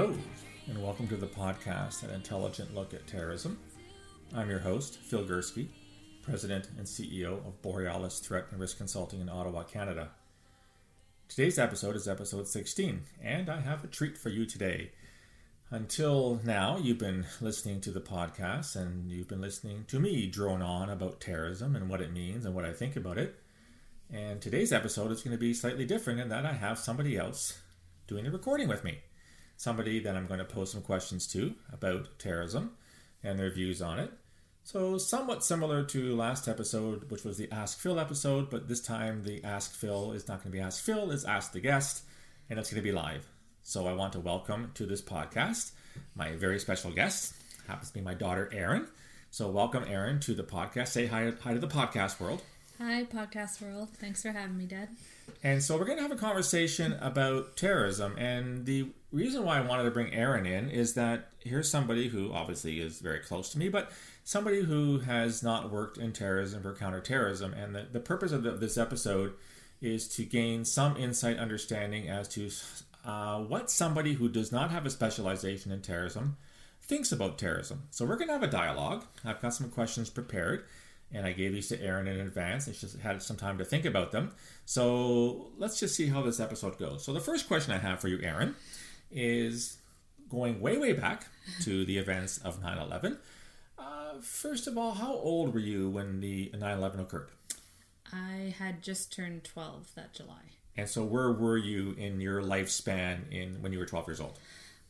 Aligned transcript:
Hello, 0.00 0.16
and 0.66 0.82
welcome 0.82 1.06
to 1.08 1.16
the 1.18 1.26
podcast, 1.26 2.04
An 2.04 2.14
Intelligent 2.14 2.74
Look 2.74 2.94
at 2.94 3.06
Terrorism. 3.06 3.58
I'm 4.34 4.48
your 4.48 4.60
host, 4.60 4.96
Phil 4.96 5.26
Gurski, 5.26 5.68
President 6.22 6.70
and 6.78 6.86
CEO 6.86 7.46
of 7.46 7.60
Borealis 7.60 8.18
Threat 8.18 8.46
and 8.50 8.58
Risk 8.58 8.78
Consulting 8.78 9.20
in 9.20 9.28
Ottawa, 9.28 9.62
Canada. 9.62 10.08
Today's 11.28 11.58
episode 11.58 11.96
is 11.96 12.08
episode 12.08 12.48
16, 12.48 13.02
and 13.22 13.50
I 13.50 13.60
have 13.60 13.84
a 13.84 13.88
treat 13.88 14.16
for 14.16 14.30
you 14.30 14.46
today. 14.46 14.92
Until 15.68 16.40
now, 16.44 16.78
you've 16.78 16.96
been 16.96 17.26
listening 17.42 17.82
to 17.82 17.90
the 17.90 18.00
podcast 18.00 18.76
and 18.76 19.10
you've 19.10 19.28
been 19.28 19.42
listening 19.42 19.84
to 19.88 20.00
me 20.00 20.26
drone 20.26 20.62
on 20.62 20.88
about 20.88 21.20
terrorism 21.20 21.76
and 21.76 21.90
what 21.90 22.00
it 22.00 22.10
means 22.10 22.46
and 22.46 22.54
what 22.54 22.64
I 22.64 22.72
think 22.72 22.96
about 22.96 23.18
it. 23.18 23.38
And 24.10 24.40
today's 24.40 24.72
episode 24.72 25.10
is 25.10 25.20
going 25.20 25.36
to 25.36 25.38
be 25.38 25.52
slightly 25.52 25.84
different 25.84 26.20
in 26.20 26.30
that 26.30 26.46
I 26.46 26.54
have 26.54 26.78
somebody 26.78 27.18
else 27.18 27.60
doing 28.06 28.24
the 28.24 28.30
recording 28.30 28.66
with 28.66 28.82
me. 28.82 29.00
Somebody 29.60 30.00
that 30.00 30.16
I'm 30.16 30.26
going 30.26 30.38
to 30.38 30.44
pose 30.46 30.72
some 30.72 30.80
questions 30.80 31.26
to 31.34 31.54
about 31.70 32.18
terrorism 32.18 32.78
and 33.22 33.38
their 33.38 33.50
views 33.50 33.82
on 33.82 33.98
it. 33.98 34.10
So, 34.62 34.96
somewhat 34.96 35.44
similar 35.44 35.84
to 35.84 36.16
last 36.16 36.48
episode, 36.48 37.10
which 37.10 37.24
was 37.24 37.36
the 37.36 37.52
Ask 37.52 37.78
Phil 37.78 38.00
episode, 38.00 38.48
but 38.48 38.68
this 38.68 38.80
time 38.80 39.22
the 39.22 39.44
Ask 39.44 39.74
Phil 39.74 40.12
is 40.12 40.26
not 40.26 40.38
going 40.38 40.50
to 40.50 40.58
be 40.58 40.60
Ask 40.60 40.82
Phil, 40.82 41.10
it's 41.10 41.26
Ask 41.26 41.52
the 41.52 41.60
Guest, 41.60 42.04
and 42.48 42.58
it's 42.58 42.70
going 42.70 42.82
to 42.82 42.88
be 42.88 42.90
live. 42.90 43.28
So, 43.60 43.86
I 43.86 43.92
want 43.92 44.14
to 44.14 44.20
welcome 44.20 44.70
to 44.76 44.86
this 44.86 45.02
podcast 45.02 45.72
my 46.14 46.32
very 46.36 46.58
special 46.58 46.90
guest, 46.90 47.34
happens 47.66 47.88
to 47.88 47.94
be 47.94 48.00
my 48.00 48.14
daughter, 48.14 48.48
Erin. 48.54 48.86
So, 49.30 49.50
welcome, 49.50 49.84
Erin, 49.86 50.20
to 50.20 50.32
the 50.32 50.42
podcast. 50.42 50.88
Say 50.88 51.04
hi, 51.04 51.34
hi 51.38 51.52
to 51.52 51.60
the 51.60 51.68
podcast 51.68 52.18
world. 52.18 52.42
Hi, 52.82 53.04
podcast 53.04 53.60
world. 53.60 53.90
Thanks 53.90 54.22
for 54.22 54.32
having 54.32 54.56
me, 54.56 54.64
Dad. 54.64 54.88
And 55.42 55.62
so 55.62 55.76
we're 55.76 55.84
going 55.84 55.98
to 55.98 56.02
have 56.02 56.12
a 56.12 56.16
conversation 56.16 56.94
about 56.94 57.54
terrorism. 57.54 58.16
And 58.16 58.64
the 58.64 58.88
reason 59.12 59.44
why 59.44 59.58
I 59.58 59.60
wanted 59.60 59.82
to 59.82 59.90
bring 59.90 60.14
Erin 60.14 60.46
in 60.46 60.70
is 60.70 60.94
that 60.94 61.28
here's 61.40 61.70
somebody 61.70 62.08
who 62.08 62.32
obviously 62.32 62.80
is 62.80 63.00
very 63.00 63.18
close 63.18 63.50
to 63.50 63.58
me, 63.58 63.68
but 63.68 63.92
somebody 64.24 64.62
who 64.62 65.00
has 65.00 65.42
not 65.42 65.70
worked 65.70 65.98
in 65.98 66.14
terrorism 66.14 66.66
or 66.66 66.74
counterterrorism. 66.74 67.52
And 67.52 67.74
the, 67.74 67.86
the 67.92 68.00
purpose 68.00 68.32
of 68.32 68.44
the, 68.44 68.52
this 68.52 68.78
episode 68.78 69.34
is 69.82 70.08
to 70.16 70.24
gain 70.24 70.64
some 70.64 70.96
insight, 70.96 71.36
understanding 71.36 72.08
as 72.08 72.28
to 72.28 72.50
uh, 73.04 73.40
what 73.40 73.70
somebody 73.70 74.14
who 74.14 74.26
does 74.30 74.52
not 74.52 74.70
have 74.70 74.86
a 74.86 74.90
specialization 74.90 75.70
in 75.70 75.82
terrorism 75.82 76.38
thinks 76.80 77.12
about 77.12 77.36
terrorism. 77.36 77.82
So 77.90 78.06
we're 78.06 78.16
going 78.16 78.28
to 78.28 78.34
have 78.34 78.42
a 78.42 78.46
dialogue. 78.46 79.04
I've 79.22 79.42
got 79.42 79.52
some 79.52 79.68
questions 79.68 80.08
prepared 80.08 80.64
and 81.12 81.26
I 81.26 81.32
gave 81.32 81.52
these 81.52 81.68
to 81.68 81.82
Erin 81.82 82.06
in 82.06 82.20
advance. 82.20 82.66
And 82.66 82.76
she's 82.76 82.98
had 83.00 83.22
some 83.22 83.36
time 83.36 83.58
to 83.58 83.64
think 83.64 83.84
about 83.84 84.12
them. 84.12 84.32
So 84.64 85.50
let's 85.58 85.80
just 85.80 85.94
see 85.94 86.06
how 86.06 86.22
this 86.22 86.40
episode 86.40 86.78
goes. 86.78 87.04
So 87.04 87.12
the 87.12 87.20
first 87.20 87.48
question 87.48 87.72
I 87.72 87.78
have 87.78 88.00
for 88.00 88.08
you, 88.08 88.20
Erin, 88.22 88.54
is 89.10 89.78
going 90.28 90.60
way, 90.60 90.78
way 90.78 90.92
back 90.92 91.26
to 91.62 91.84
the 91.84 91.98
events 91.98 92.38
of 92.38 92.62
9 92.62 92.78
11. 92.78 93.18
Uh, 93.78 94.20
first 94.20 94.66
of 94.66 94.78
all, 94.78 94.92
how 94.92 95.14
old 95.14 95.54
were 95.54 95.60
you 95.60 95.88
when 95.90 96.20
the 96.20 96.52
9 96.56 96.78
11 96.78 97.00
occurred? 97.00 97.30
I 98.12 98.54
had 98.58 98.82
just 98.82 99.12
turned 99.12 99.44
12 99.44 99.94
that 99.94 100.12
July. 100.12 100.42
And 100.76 100.88
so, 100.88 101.04
where 101.04 101.30
were 101.32 101.58
you 101.58 101.94
in 101.98 102.20
your 102.20 102.42
lifespan 102.42 103.30
in 103.30 103.60
when 103.60 103.72
you 103.72 103.78
were 103.78 103.86
12 103.86 104.08
years 104.08 104.20
old? 104.20 104.38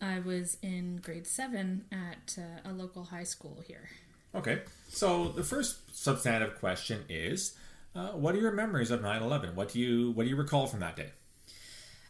I 0.00 0.20
was 0.20 0.56
in 0.62 0.96
grade 1.02 1.26
seven 1.26 1.84
at 1.92 2.38
uh, 2.38 2.70
a 2.70 2.72
local 2.72 3.04
high 3.04 3.24
school 3.24 3.62
here. 3.66 3.90
Okay. 4.34 4.62
So 4.88 5.28
the 5.28 5.42
first 5.42 5.96
substantive 5.96 6.58
question 6.58 7.04
is, 7.08 7.56
uh, 7.94 8.08
what 8.08 8.34
are 8.34 8.38
your 8.38 8.52
memories 8.52 8.90
of 8.90 9.00
9/11? 9.00 9.54
What 9.54 9.72
do 9.72 9.80
you 9.80 10.12
what 10.12 10.24
do 10.24 10.28
you 10.28 10.36
recall 10.36 10.66
from 10.66 10.80
that 10.80 10.96
day? 10.96 11.10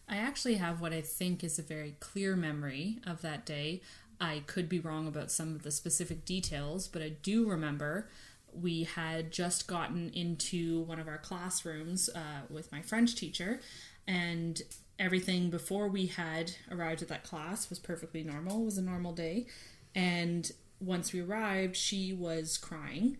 I 0.09 0.17
actually 0.17 0.55
have 0.55 0.81
what 0.81 0.93
I 0.93 1.01
think 1.03 1.45
is 1.45 1.59
a 1.59 1.63
very 1.63 1.95
clear 2.01 2.35
memory 2.37 2.99
of 3.07 3.23
that 3.23 3.47
day. 3.47 3.81
I 4.21 4.43
could 4.47 4.69
be 4.69 4.81
wrong 4.81 5.07
about 5.07 5.31
some 5.31 5.55
of 5.55 5.63
the 5.63 5.71
specific 5.71 6.25
details, 6.25 6.89
but 6.89 7.01
I 7.01 7.11
do 7.11 7.49
remember 7.49 8.09
we 8.53 8.83
had 8.83 9.31
just 9.31 9.69
gotten 9.69 10.11
into 10.11 10.81
one 10.83 10.99
of 10.99 11.07
our 11.07 11.19
classrooms 11.19 12.11
uh, 12.15 12.43
with 12.51 12.71
my 12.73 12.83
French 12.83 13.15
teacher, 13.15 13.61
and 14.07 14.61
everything 14.99 15.49
before 15.49 15.89
we 15.89 16.07
had 16.07 16.53
arrived 16.71 17.01
at 17.01 17.09
that 17.09 17.23
class 17.23 17.71
was 17.71 17.79
perfectly 17.79 18.23
normal. 18.25 18.63
It 18.63 18.65
was 18.65 18.79
a 18.79 18.83
normal 18.83 19.13
day, 19.13 19.47
and 19.95 20.51
once 20.81 21.13
we 21.13 21.21
arrived, 21.21 21.77
she 21.77 22.13
was 22.13 22.57
crying 22.57 23.19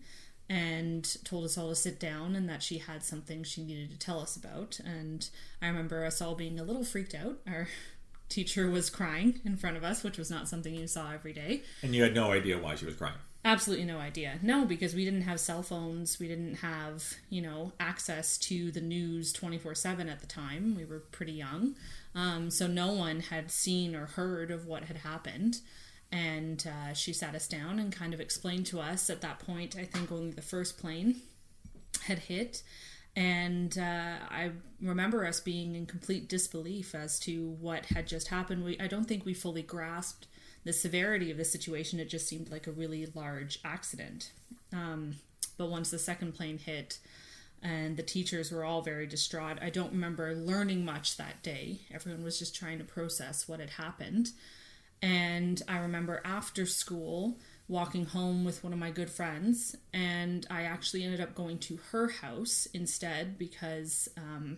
and 0.49 1.23
told 1.23 1.45
us 1.45 1.57
all 1.57 1.69
to 1.69 1.75
sit 1.75 1.97
down 1.99 2.35
and 2.35 2.49
that 2.49 2.61
she 2.61 2.79
had 2.79 3.03
something 3.03 3.41
she 3.43 3.63
needed 3.63 3.89
to 3.89 3.97
tell 3.97 4.19
us 4.19 4.35
about. 4.35 4.79
And 4.83 5.29
I 5.61 5.67
remember 5.67 6.03
us 6.03 6.21
all 6.21 6.35
being 6.35 6.59
a 6.59 6.63
little 6.63 6.83
freaked 6.83 7.15
out. 7.15 7.37
Our 7.47 7.69
teacher 8.29 8.69
was 8.69 8.89
crying 8.89 9.39
in 9.45 9.55
front 9.55 9.77
of 9.77 9.83
us, 9.83 10.03
which 10.03 10.17
was 10.17 10.29
not 10.29 10.49
something 10.49 10.75
you 10.75 10.87
saw 10.87 11.13
every 11.13 11.31
day. 11.31 11.63
And 11.83 11.95
you 11.95 12.03
had 12.03 12.13
no 12.13 12.31
idea 12.31 12.57
why 12.57 12.75
she 12.75 12.85
was 12.85 12.95
crying. 12.95 13.15
Absolutely 13.43 13.85
no 13.85 13.97
idea. 13.97 14.39
No, 14.41 14.65
because 14.65 14.93
we 14.93 15.03
didn't 15.03 15.23
have 15.23 15.39
cell 15.39 15.63
phones. 15.63 16.19
We 16.19 16.27
didn't 16.27 16.55
have, 16.55 17.15
you 17.29 17.41
know, 17.41 17.71
access 17.79 18.37
to 18.39 18.71
the 18.71 18.81
news 18.81 19.33
24 19.33 19.73
7 19.73 20.09
at 20.09 20.19
the 20.19 20.27
time. 20.27 20.75
We 20.75 20.85
were 20.85 20.99
pretty 20.99 21.31
young. 21.31 21.75
Um, 22.13 22.51
so 22.51 22.67
no 22.67 22.91
one 22.91 23.21
had 23.21 23.49
seen 23.49 23.95
or 23.95 24.05
heard 24.05 24.51
of 24.51 24.67
what 24.67 24.83
had 24.83 24.97
happened 24.97 25.61
and 26.11 26.67
uh, 26.67 26.93
she 26.93 27.13
sat 27.13 27.35
us 27.35 27.47
down 27.47 27.79
and 27.79 27.91
kind 27.91 28.13
of 28.13 28.19
explained 28.19 28.65
to 28.65 28.79
us 28.79 29.09
at 29.09 29.21
that 29.21 29.39
point 29.39 29.75
i 29.77 29.83
think 29.83 30.11
only 30.11 30.31
the 30.31 30.41
first 30.41 30.77
plane 30.77 31.15
had 32.03 32.19
hit. 32.19 32.63
And 33.15 33.77
uh, 33.77 34.15
i 34.29 34.51
remember 34.81 35.25
us 35.25 35.39
being 35.39 35.75
in 35.75 35.85
complete 35.85 36.29
disbelief 36.29 36.95
as 36.95 37.19
to 37.21 37.57
what 37.59 37.85
had 37.87 38.07
just 38.07 38.29
happened. 38.29 38.63
We, 38.63 38.79
i 38.79 38.87
don't 38.87 39.05
think 39.05 39.25
we 39.25 39.33
fully 39.33 39.61
grasped 39.61 40.27
the 40.63 40.73
severity 40.73 41.31
of 41.31 41.37
the 41.37 41.45
situation. 41.45 41.99
It 41.99 42.09
just 42.09 42.27
seemed 42.27 42.51
like 42.51 42.67
a 42.67 42.71
really 42.71 43.07
large 43.15 43.59
accident. 43.65 44.31
Um, 44.71 45.15
but 45.57 45.69
once 45.69 45.91
the 45.91 45.99
second 45.99 46.33
plane 46.35 46.59
hit 46.59 46.99
and 47.63 47.97
the 47.97 48.03
teachers 48.03 48.51
were 48.51 48.63
all 48.63 48.81
very 48.81 49.05
distraught 49.05 49.59
i 49.61 49.69
don't 49.69 49.91
remember 49.91 50.33
learning 50.33 50.85
much 50.85 51.17
that 51.17 51.43
day. 51.43 51.81
Everyone 51.93 52.23
was 52.23 52.39
just 52.39 52.55
trying 52.55 52.77
to 52.77 52.83
process 52.85 53.47
what 53.47 53.59
had 53.59 53.71
happened 53.71 54.31
and 55.01 55.61
I 55.67 55.77
remember 55.77 56.21
after 56.23 56.65
school 56.65 57.39
walking 57.67 58.05
home 58.05 58.43
with 58.43 58.63
one 58.63 58.73
of 58.73 58.79
my 58.79 58.91
good 58.91 59.09
friends, 59.09 59.75
and 59.93 60.45
I 60.49 60.63
actually 60.63 61.03
ended 61.03 61.21
up 61.21 61.33
going 61.35 61.57
to 61.59 61.79
her 61.91 62.09
house 62.09 62.67
instead 62.73 63.37
because 63.37 64.09
um, 64.17 64.57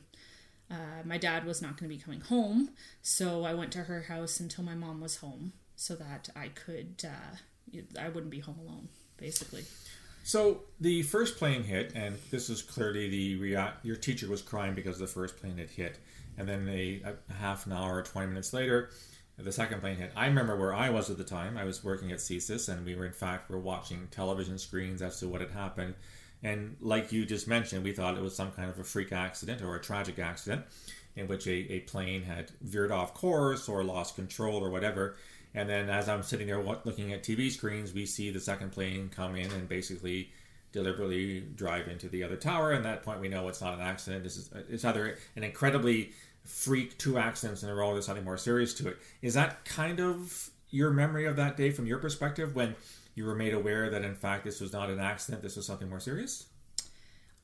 uh, 0.71 1.03
my 1.05 1.17
dad 1.17 1.45
was 1.45 1.61
not 1.61 1.77
going 1.77 1.89
to 1.89 1.95
be 1.95 2.01
coming 2.01 2.21
home. 2.21 2.71
So 3.01 3.43
I 3.45 3.53
went 3.53 3.71
to 3.73 3.83
her 3.83 4.01
house 4.01 4.39
until 4.39 4.63
my 4.63 4.73
mom 4.73 4.99
was 4.99 5.17
home 5.17 5.53
so 5.75 5.95
that 5.95 6.29
I 6.35 6.47
could, 6.47 7.05
uh, 7.05 7.79
I 7.99 8.09
wouldn't 8.09 8.31
be 8.31 8.39
home 8.39 8.59
alone, 8.59 8.89
basically. 9.17 9.65
So 10.23 10.61
the 10.79 11.03
first 11.03 11.37
plane 11.37 11.63
hit, 11.63 11.91
and 11.95 12.17
this 12.31 12.49
is 12.49 12.61
clearly 12.61 13.09
the 13.09 13.71
your 13.83 13.97
teacher 13.97 14.29
was 14.29 14.41
crying 14.41 14.73
because 14.73 14.97
the 14.97 15.07
first 15.07 15.37
plane 15.37 15.57
had 15.57 15.69
hit, 15.69 15.99
and 16.37 16.47
then 16.47 16.67
a, 16.69 17.01
a 17.29 17.33
half 17.33 17.65
an 17.65 17.73
hour, 17.73 18.01
twenty 18.01 18.27
minutes 18.27 18.53
later, 18.53 18.89
the 19.37 19.51
second 19.51 19.81
plane 19.81 19.97
hit. 19.97 20.11
I 20.15 20.27
remember 20.27 20.55
where 20.55 20.73
I 20.73 20.89
was 20.89 21.09
at 21.09 21.17
the 21.17 21.23
time. 21.23 21.57
I 21.57 21.63
was 21.63 21.83
working 21.83 22.11
at 22.11 22.19
CSIS, 22.19 22.69
and 22.69 22.85
we 22.85 22.95
were 22.95 23.05
in 23.05 23.13
fact 23.13 23.49
were 23.49 23.59
watching 23.59 24.07
television 24.11 24.57
screens 24.57 25.01
as 25.01 25.19
to 25.19 25.27
what 25.27 25.41
had 25.41 25.51
happened. 25.51 25.95
And 26.43 26.75
like 26.81 27.11
you 27.11 27.25
just 27.25 27.47
mentioned, 27.47 27.83
we 27.83 27.93
thought 27.93 28.17
it 28.17 28.21
was 28.21 28.35
some 28.35 28.51
kind 28.51 28.69
of 28.69 28.77
a 28.77 28.83
freak 28.83 29.11
accident 29.11 29.61
or 29.61 29.75
a 29.75 29.81
tragic 29.81 30.19
accident 30.19 30.65
in 31.15 31.27
which 31.27 31.47
a, 31.47 31.71
a 31.71 31.79
plane 31.81 32.23
had 32.23 32.51
veered 32.61 32.91
off 32.91 33.13
course 33.13 33.69
or 33.69 33.83
lost 33.83 34.15
control 34.15 34.63
or 34.63 34.69
whatever. 34.69 35.15
And 35.55 35.69
then 35.69 35.89
as 35.89 36.09
I'm 36.09 36.23
sitting 36.23 36.47
there 36.47 36.61
looking 36.63 37.13
at 37.13 37.23
TV 37.23 37.51
screens, 37.51 37.93
we 37.93 38.05
see 38.05 38.31
the 38.31 38.39
second 38.39 38.71
plane 38.71 39.09
come 39.13 39.35
in 39.35 39.51
and 39.51 39.69
basically 39.69 40.31
deliberately 40.71 41.41
drive 41.55 41.87
into 41.87 42.09
the 42.09 42.23
other 42.23 42.35
tower. 42.35 42.71
And 42.71 42.85
at 42.85 42.89
that 42.89 43.03
point, 43.03 43.21
we 43.21 43.29
know 43.29 43.47
it's 43.47 43.61
not 43.61 43.75
an 43.75 43.81
accident. 43.81 44.23
This 44.23 44.37
is 44.37 44.51
uh, 44.51 44.63
it's 44.67 44.83
either 44.83 45.17
an 45.35 45.43
incredibly 45.43 46.11
freak 46.45 46.97
two 46.97 47.17
accidents 47.17 47.63
in 47.63 47.69
a 47.69 47.75
row. 47.75 47.93
There's 47.93 48.05
something 48.05 48.25
more 48.25 48.37
serious 48.37 48.73
to 48.75 48.89
it. 48.89 48.97
Is 49.21 49.33
that 49.33 49.65
kind 49.65 49.99
of 49.99 50.49
your 50.69 50.91
memory 50.91 51.25
of 51.25 51.35
that 51.35 51.55
day 51.55 51.71
from 51.71 51.85
your 51.85 51.99
perspective 51.99 52.55
when 52.55 52.75
you 53.15 53.25
were 53.25 53.35
made 53.35 53.53
aware 53.53 53.89
that 53.89 54.03
in 54.03 54.15
fact 54.15 54.43
this 54.43 54.59
was 54.59 54.73
not 54.73 54.89
an 54.89 54.99
accident, 54.99 55.43
this 55.43 55.55
was 55.55 55.65
something 55.65 55.89
more 55.89 55.99
serious? 55.99 56.47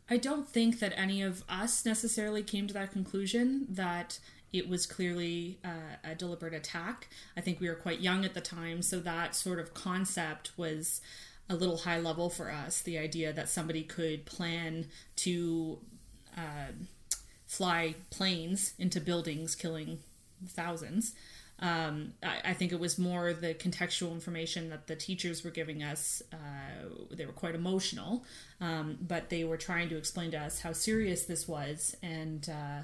I 0.10 0.18
don't 0.18 0.50
think 0.50 0.80
that 0.80 0.94
any 0.98 1.22
of 1.22 1.44
us 1.48 1.86
necessarily 1.86 2.42
came 2.42 2.68
to 2.68 2.74
that 2.74 2.92
conclusion 2.92 3.68
that 3.70 4.20
it 4.52 4.68
was 4.68 4.88
clearly 4.88 5.60
uh, 5.64 5.98
a 6.04 6.16
deliberate 6.16 6.56
attack. 6.56 7.10
I 7.38 7.42
think 7.42 7.60
we 7.60 7.70
were 7.70 7.76
quite 7.76 8.00
young 8.02 8.26
at 8.26 8.34
the 8.34 8.42
time, 8.42 8.82
so 8.82 9.00
that 9.02 9.36
sort 9.36 9.60
of 9.60 9.76
concept 9.76 10.52
was 10.58 11.02
a 11.48 11.56
little 11.56 11.78
high 11.78 12.00
level 12.00 12.32
for 12.32 12.52
us. 12.52 12.82
The 12.82 12.98
idea 12.98 13.32
that 13.34 13.50
somebody 13.50 13.84
could 13.84 14.26
plan 14.26 14.88
to 15.18 15.78
uh, 16.36 16.72
fly 17.50 17.96
planes 18.12 18.74
into 18.78 19.02
buildings, 19.02 19.56
killing 19.56 19.98
thousands. 20.48 21.14
Um, 21.62 22.14
I, 22.24 22.52
I, 22.52 22.54
think 22.54 22.72
it 22.72 22.80
was 22.80 22.98
more 22.98 23.34
the 23.34 23.54
contextual 23.54 24.14
information 24.14 24.70
that 24.70 24.88
the 24.88 24.96
teachers 24.96 25.44
were 25.44 25.50
giving 25.50 25.84
us. 25.84 26.22
Uh, 26.32 26.88
they 27.12 27.26
were 27.26 27.34
quite 27.34 27.56
emotional, 27.56 28.24
um, 28.62 28.98
but 29.02 29.30
they 29.30 29.44
were 29.44 29.58
trying 29.58 29.90
to 29.90 29.98
explain 29.98 30.32
to 30.32 30.38
us 30.38 30.62
how 30.62 30.72
serious 30.72 31.26
this 31.26 31.50
was. 31.50 31.98
And 32.02 32.48
uh, 32.48 32.84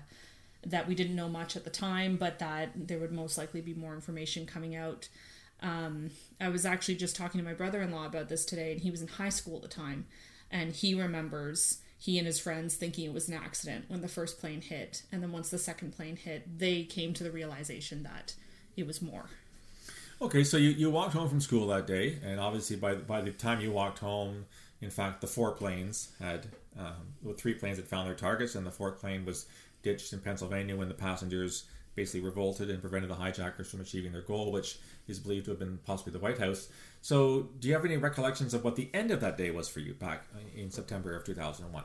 that 0.65 0.87
we 0.87 0.95
didn't 0.95 1.15
know 1.15 1.29
much 1.29 1.55
at 1.55 1.63
the 1.63 1.69
time, 1.69 2.17
but 2.17 2.39
that 2.39 2.71
there 2.75 2.97
would 2.97 3.11
most 3.11 3.37
likely 3.37 3.61
be 3.61 3.75
more 3.75 3.93
information 3.93 4.45
coming 4.45 4.75
out. 4.75 5.07
Um, 5.61 6.09
I 6.41 6.49
was 6.49 6.65
actually 6.65 6.95
just 6.95 7.15
talking 7.15 7.39
to 7.39 7.45
my 7.45 7.53
brother 7.53 7.81
in 7.81 7.91
law 7.91 8.07
about 8.07 8.29
this 8.29 8.45
today, 8.45 8.71
and 8.71 8.81
he 8.81 8.91
was 8.91 9.01
in 9.01 9.07
high 9.07 9.29
school 9.29 9.57
at 9.57 9.61
the 9.61 9.67
time, 9.67 10.07
and 10.51 10.73
he 10.73 10.95
remembers 10.95 11.81
he 12.05 12.19
and 12.19 12.27
his 12.27 12.39
friends 12.39 12.75
thinking 12.75 13.05
it 13.05 13.13
was 13.15 13.27
an 13.27 13.33
accident 13.33 13.85
when 13.87 14.01
the 14.01 14.07
first 14.07 14.39
plane 14.39 14.61
hit, 14.61 15.01
and 15.11 15.23
then 15.23 15.31
once 15.31 15.49
the 15.49 15.57
second 15.57 15.91
plane 15.95 16.15
hit, 16.15 16.59
they 16.59 16.83
came 16.83 17.15
to 17.15 17.23
the 17.23 17.31
realization 17.31 18.03
that 18.03 18.35
it 18.77 18.85
was 18.85 19.01
more. 19.01 19.25
Okay, 20.21 20.43
so 20.43 20.55
you, 20.55 20.69
you 20.69 20.91
walked 20.91 21.13
home 21.13 21.27
from 21.27 21.41
school 21.41 21.65
that 21.65 21.87
day, 21.87 22.19
and 22.23 22.39
obviously 22.39 22.75
by 22.75 22.93
by 22.93 23.21
the 23.21 23.31
time 23.31 23.59
you 23.59 23.71
walked 23.71 23.97
home, 23.97 24.45
in 24.81 24.91
fact, 24.91 25.19
the 25.19 25.25
four 25.25 25.53
planes 25.53 26.11
had 26.19 26.45
um, 26.77 27.15
the 27.23 27.33
three 27.33 27.55
planes 27.55 27.77
had 27.77 27.87
found 27.87 28.07
their 28.07 28.15
targets, 28.15 28.53
and 28.53 28.67
the 28.67 28.71
fourth 28.71 28.99
plane 28.99 29.25
was 29.25 29.47
ditched 29.81 30.13
in 30.13 30.19
Pennsylvania 30.19 30.75
when 30.75 30.89
the 30.89 30.93
passengers 30.93 31.63
basically 31.95 32.19
revolted 32.19 32.69
and 32.69 32.81
prevented 32.81 33.09
the 33.09 33.15
hijackers 33.15 33.67
from 33.67 33.81
achieving 33.81 34.11
their 34.11 34.21
goal, 34.21 34.51
which 34.51 34.77
is 35.07 35.17
believed 35.17 35.45
to 35.45 35.51
have 35.51 35.59
been 35.59 35.79
possibly 35.87 36.13
the 36.13 36.19
White 36.19 36.37
House. 36.37 36.67
So, 37.01 37.49
do 37.59 37.67
you 37.67 37.73
have 37.73 37.85
any 37.85 37.97
recollections 37.97 38.53
of 38.53 38.63
what 38.63 38.75
the 38.75 38.91
end 38.93 39.09
of 39.09 39.21
that 39.21 39.37
day 39.37 39.49
was 39.49 39.67
for 39.67 39.79
you 39.79 39.95
back 39.95 40.25
in 40.55 40.69
September 40.69 41.15
of 41.15 41.23
2001? 41.23 41.83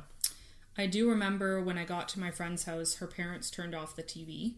I 0.81 0.87
do 0.87 1.11
remember 1.11 1.61
when 1.63 1.77
I 1.77 1.85
got 1.85 2.09
to 2.11 2.21
my 2.21 2.31
friend's 2.31 2.65
house, 2.65 2.95
her 2.95 3.07
parents 3.07 3.51
turned 3.51 3.75
off 3.75 3.95
the 3.95 4.03
TV 4.03 4.55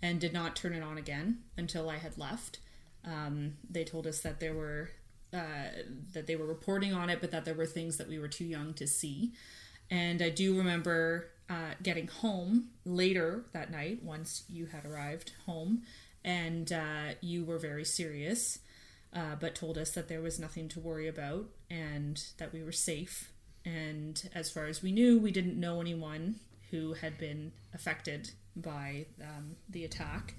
and 0.00 0.18
did 0.18 0.32
not 0.32 0.56
turn 0.56 0.72
it 0.72 0.82
on 0.82 0.96
again 0.96 1.40
until 1.56 1.90
I 1.90 1.98
had 1.98 2.16
left. 2.16 2.60
Um, 3.04 3.58
they 3.68 3.84
told 3.84 4.06
us 4.06 4.20
that 4.20 4.40
there 4.40 4.54
were 4.54 4.90
uh, 5.34 5.68
that 6.14 6.26
they 6.26 6.34
were 6.34 6.46
reporting 6.46 6.94
on 6.94 7.10
it, 7.10 7.20
but 7.20 7.30
that 7.30 7.44
there 7.44 7.54
were 7.54 7.66
things 7.66 7.98
that 7.98 8.08
we 8.08 8.18
were 8.18 8.28
too 8.28 8.44
young 8.46 8.72
to 8.74 8.86
see. 8.86 9.32
And 9.90 10.22
I 10.22 10.30
do 10.30 10.56
remember 10.56 11.28
uh, 11.50 11.74
getting 11.82 12.06
home 12.06 12.68
later 12.86 13.44
that 13.52 13.70
night 13.70 14.02
once 14.02 14.44
you 14.48 14.66
had 14.66 14.86
arrived 14.86 15.32
home, 15.44 15.82
and 16.24 16.72
uh, 16.72 17.14
you 17.20 17.44
were 17.44 17.58
very 17.58 17.84
serious, 17.84 18.60
uh, 19.12 19.36
but 19.38 19.54
told 19.54 19.76
us 19.76 19.90
that 19.90 20.08
there 20.08 20.22
was 20.22 20.38
nothing 20.38 20.68
to 20.68 20.80
worry 20.80 21.06
about 21.06 21.46
and 21.68 22.24
that 22.38 22.52
we 22.52 22.62
were 22.62 22.72
safe. 22.72 23.30
And 23.66 24.30
as 24.34 24.48
far 24.48 24.66
as 24.66 24.82
we 24.82 24.92
knew, 24.92 25.18
we 25.18 25.32
didn't 25.32 25.60
know 25.60 25.80
anyone 25.80 26.36
who 26.70 26.94
had 26.94 27.18
been 27.18 27.52
affected 27.74 28.30
by 28.54 29.06
um, 29.20 29.56
the 29.68 29.84
attack. 29.84 30.34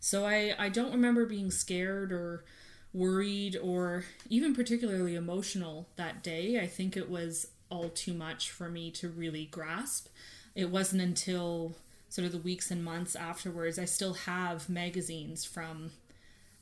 So 0.00 0.26
I, 0.26 0.54
I 0.58 0.68
don't 0.68 0.92
remember 0.92 1.24
being 1.24 1.50
scared 1.50 2.12
or 2.12 2.44
worried 2.92 3.56
or 3.56 4.04
even 4.28 4.54
particularly 4.54 5.14
emotional 5.14 5.88
that 5.96 6.22
day. 6.22 6.60
I 6.60 6.66
think 6.66 6.96
it 6.96 7.08
was 7.08 7.46
all 7.70 7.88
too 7.88 8.12
much 8.12 8.50
for 8.50 8.68
me 8.68 8.90
to 8.90 9.08
really 9.08 9.46
grasp. 9.46 10.08
It 10.54 10.70
wasn't 10.70 11.02
until 11.02 11.76
sort 12.12 12.26
of 12.26 12.32
the 12.32 12.38
weeks 12.38 12.70
and 12.70 12.84
months 12.84 13.16
afterwards, 13.16 13.78
I 13.78 13.86
still 13.86 14.12
have 14.12 14.68
magazines 14.68 15.46
from 15.46 15.92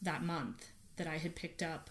that 0.01 0.23
month 0.23 0.71
that 0.97 1.09
I 1.09 1.19
had 1.19 1.35
picked 1.35 1.61
up. 1.61 1.91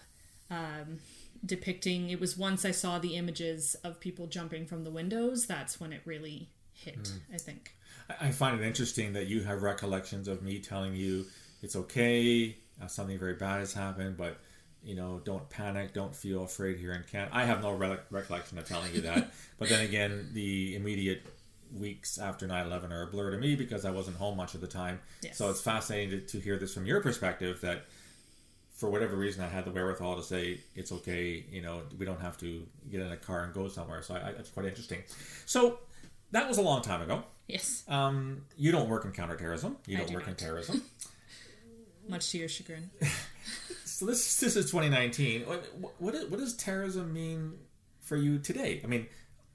Um, 0.50 1.00
depicting 1.44 2.10
it 2.10 2.20
was 2.20 2.36
once 2.36 2.64
I 2.64 2.70
saw 2.70 2.98
the 2.98 3.16
images 3.16 3.74
of 3.84 4.00
people 4.00 4.26
jumping 4.26 4.66
from 4.66 4.84
the 4.84 4.90
windows, 4.90 5.46
that's 5.46 5.80
when 5.80 5.92
it 5.92 6.02
really 6.04 6.50
hit, 6.72 7.02
mm. 7.02 7.18
I 7.34 7.38
think. 7.38 7.74
I 8.20 8.30
find 8.30 8.60
it 8.60 8.66
interesting 8.66 9.12
that 9.12 9.26
you 9.26 9.42
have 9.42 9.62
recollections 9.62 10.28
of 10.28 10.42
me 10.42 10.58
telling 10.58 10.94
you 10.94 11.26
it's 11.62 11.76
okay, 11.76 12.56
uh, 12.82 12.86
something 12.86 13.18
very 13.18 13.34
bad 13.34 13.60
has 13.60 13.72
happened, 13.72 14.16
but 14.16 14.38
you 14.82 14.94
know, 14.94 15.20
don't 15.24 15.48
panic, 15.50 15.92
don't 15.92 16.16
feel 16.16 16.44
afraid 16.44 16.78
here 16.78 16.92
in 16.92 17.04
Canada. 17.10 17.30
I 17.34 17.44
have 17.44 17.62
no 17.62 17.72
re- 17.72 17.98
recollection 18.10 18.56
of 18.58 18.66
telling 18.66 18.94
you 18.94 19.02
that, 19.02 19.30
but 19.58 19.68
then 19.68 19.84
again, 19.84 20.30
the 20.32 20.74
immediate 20.74 21.22
weeks 21.72 22.18
after 22.18 22.48
9-11 22.48 22.90
are 22.90 23.02
a 23.02 23.06
blur 23.06 23.30
to 23.30 23.38
me 23.38 23.54
because 23.54 23.84
I 23.84 23.90
wasn't 23.90 24.16
home 24.16 24.36
much 24.36 24.54
of 24.54 24.60
the 24.60 24.66
time. 24.66 25.00
Yes. 25.22 25.36
So 25.36 25.50
it's 25.50 25.60
fascinating 25.60 26.10
to, 26.10 26.26
to 26.26 26.40
hear 26.40 26.58
this 26.58 26.74
from 26.74 26.86
your 26.86 27.00
perspective 27.00 27.60
that 27.60 27.84
for 28.80 28.88
whatever 28.88 29.14
reason 29.14 29.44
I 29.44 29.48
had 29.48 29.66
the 29.66 29.70
wherewithal 29.70 30.16
to 30.16 30.22
say 30.22 30.58
it's 30.74 30.90
okay, 30.90 31.44
you 31.50 31.60
know, 31.60 31.82
we 31.98 32.06
don't 32.06 32.20
have 32.20 32.38
to 32.38 32.66
get 32.90 33.02
in 33.02 33.12
a 33.12 33.16
car 33.16 33.44
and 33.44 33.52
go 33.52 33.68
somewhere. 33.68 34.00
So 34.00 34.14
I, 34.14 34.28
I, 34.28 34.32
that's 34.32 34.48
quite 34.48 34.64
interesting. 34.64 35.02
So 35.44 35.80
that 36.30 36.48
was 36.48 36.56
a 36.56 36.62
long 36.62 36.80
time 36.80 37.02
ago. 37.02 37.22
Yes. 37.46 37.84
Um, 37.88 38.46
you 38.56 38.72
don't 38.72 38.88
work 38.88 39.04
in 39.04 39.12
counterterrorism. 39.12 39.76
You 39.86 39.98
don't 39.98 40.08
do 40.08 40.14
work 40.14 40.22
not. 40.22 40.30
in 40.30 40.36
terrorism. 40.46 40.82
Much 42.08 42.30
to 42.30 42.38
your 42.38 42.48
chagrin. 42.48 42.90
so 43.84 44.06
this 44.06 44.40
this 44.40 44.56
is 44.56 44.70
2019. 44.70 45.42
What, 45.42 45.66
what 45.98 46.30
what 46.30 46.40
does 46.40 46.56
terrorism 46.56 47.12
mean 47.12 47.58
for 48.00 48.16
you 48.16 48.38
today? 48.38 48.80
I 48.82 48.86
mean, 48.86 49.08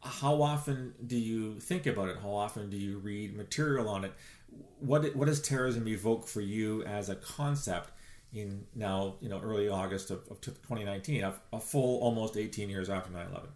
how 0.03 0.43
often 0.43 0.93
do 1.07 1.17
you 1.17 1.59
think 1.59 1.87
about 1.87 2.09
it? 2.09 2.17
How 2.21 2.29
often 2.29 2.69
do 2.69 2.77
you 2.77 2.99
read 2.99 3.35
material 3.35 3.89
on 3.89 4.05
it? 4.05 4.13
What 4.79 5.15
what 5.15 5.25
does 5.25 5.41
terrorism 5.41 5.87
evoke 5.87 6.27
for 6.27 6.41
you 6.41 6.83
as 6.83 7.09
a 7.09 7.15
concept 7.15 7.89
in 8.35 8.65
now 8.75 9.15
you 9.21 9.29
know 9.29 9.39
early 9.41 9.69
August 9.69 10.11
of, 10.11 10.19
of 10.29 10.41
2019, 10.41 11.23
a, 11.23 11.33
a 11.53 11.59
full 11.59 11.99
almost 12.01 12.37
18 12.37 12.69
years 12.69 12.89
after 12.89 13.11
9/11? 13.11 13.47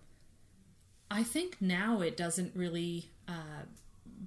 I 1.11 1.23
think 1.23 1.57
now 1.59 2.01
it 2.01 2.15
doesn't 2.15 2.55
really 2.55 3.09
uh, 3.27 3.65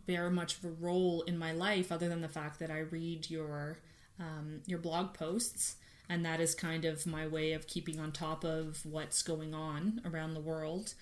bear 0.06 0.30
much 0.30 0.58
of 0.58 0.64
a 0.64 0.70
role 0.80 1.22
in 1.22 1.38
my 1.38 1.52
life, 1.52 1.92
other 1.92 2.08
than 2.08 2.20
the 2.20 2.28
fact 2.28 2.58
that 2.58 2.70
I 2.70 2.80
read 2.80 3.30
your 3.30 3.78
um, 4.18 4.60
your 4.66 4.78
blog 4.78 5.14
posts, 5.14 5.76
and 6.08 6.24
that 6.24 6.40
is 6.40 6.54
kind 6.54 6.84
of 6.84 7.06
my 7.06 7.26
way 7.26 7.52
of 7.52 7.66
keeping 7.66 7.98
on 7.98 8.12
top 8.12 8.44
of 8.44 8.84
what's 8.84 9.22
going 9.22 9.54
on 9.54 10.00
around 10.04 10.34
the 10.34 10.40
world. 10.40 10.94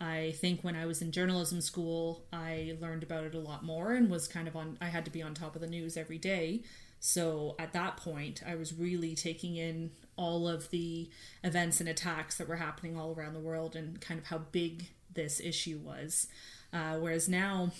I 0.00 0.34
think 0.36 0.62
when 0.62 0.76
I 0.76 0.86
was 0.86 1.02
in 1.02 1.10
journalism 1.10 1.60
school, 1.60 2.24
I 2.32 2.76
learned 2.80 3.02
about 3.02 3.24
it 3.24 3.34
a 3.34 3.40
lot 3.40 3.64
more 3.64 3.92
and 3.92 4.08
was 4.08 4.28
kind 4.28 4.46
of 4.46 4.54
on, 4.54 4.78
I 4.80 4.86
had 4.86 5.04
to 5.06 5.10
be 5.10 5.22
on 5.22 5.34
top 5.34 5.56
of 5.56 5.60
the 5.60 5.66
news 5.66 5.96
every 5.96 6.18
day. 6.18 6.62
So 7.00 7.54
at 7.58 7.72
that 7.72 7.96
point, 7.96 8.42
I 8.46 8.54
was 8.54 8.74
really 8.74 9.14
taking 9.14 9.56
in 9.56 9.90
all 10.16 10.48
of 10.48 10.70
the 10.70 11.08
events 11.44 11.80
and 11.80 11.88
attacks 11.88 12.36
that 12.38 12.48
were 12.48 12.56
happening 12.56 12.96
all 12.96 13.14
around 13.14 13.34
the 13.34 13.40
world 13.40 13.76
and 13.76 14.00
kind 14.00 14.18
of 14.18 14.26
how 14.26 14.38
big 14.38 14.88
this 15.14 15.40
issue 15.40 15.78
was. 15.78 16.26
Uh, 16.72 16.96
whereas 16.96 17.28
now, 17.28 17.70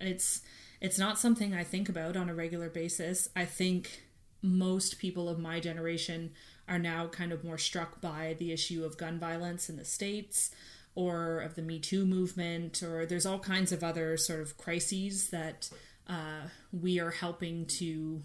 it's 0.00 0.42
it's 0.80 0.98
not 0.98 1.18
something 1.18 1.54
I 1.54 1.64
think 1.64 1.88
about 1.88 2.16
on 2.16 2.28
a 2.28 2.34
regular 2.34 2.68
basis. 2.68 3.28
I 3.34 3.44
think 3.44 4.02
most 4.42 4.98
people 4.98 5.28
of 5.28 5.38
my 5.38 5.58
generation 5.58 6.32
are 6.68 6.78
now 6.78 7.06
kind 7.06 7.32
of 7.32 7.44
more 7.44 7.58
struck 7.58 8.00
by 8.00 8.36
the 8.38 8.52
issue 8.52 8.84
of 8.84 8.98
gun 8.98 9.18
violence 9.18 9.68
in 9.70 9.76
the 9.76 9.84
states 9.84 10.50
or 10.94 11.40
of 11.40 11.54
the 11.54 11.62
Me 11.62 11.78
Too 11.78 12.04
movement, 12.06 12.82
or 12.82 13.06
there's 13.06 13.26
all 13.26 13.38
kinds 13.38 13.70
of 13.70 13.84
other 13.84 14.16
sort 14.16 14.40
of 14.40 14.56
crises 14.56 15.30
that 15.30 15.68
uh, 16.08 16.48
we 16.72 16.98
are 16.98 17.10
helping 17.10 17.66
to 17.66 18.22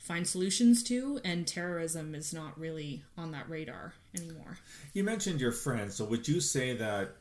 find 0.00 0.26
solutions 0.26 0.82
to, 0.84 1.20
and 1.24 1.46
terrorism 1.46 2.14
is 2.14 2.34
not 2.34 2.58
really 2.58 3.04
on 3.16 3.30
that 3.30 3.48
radar 3.48 3.94
anymore. 4.16 4.58
You 4.92 5.04
mentioned 5.04 5.40
your 5.40 5.52
friends, 5.52 5.94
so 5.94 6.04
would 6.06 6.26
you 6.26 6.40
say 6.40 6.76
that 6.76 7.12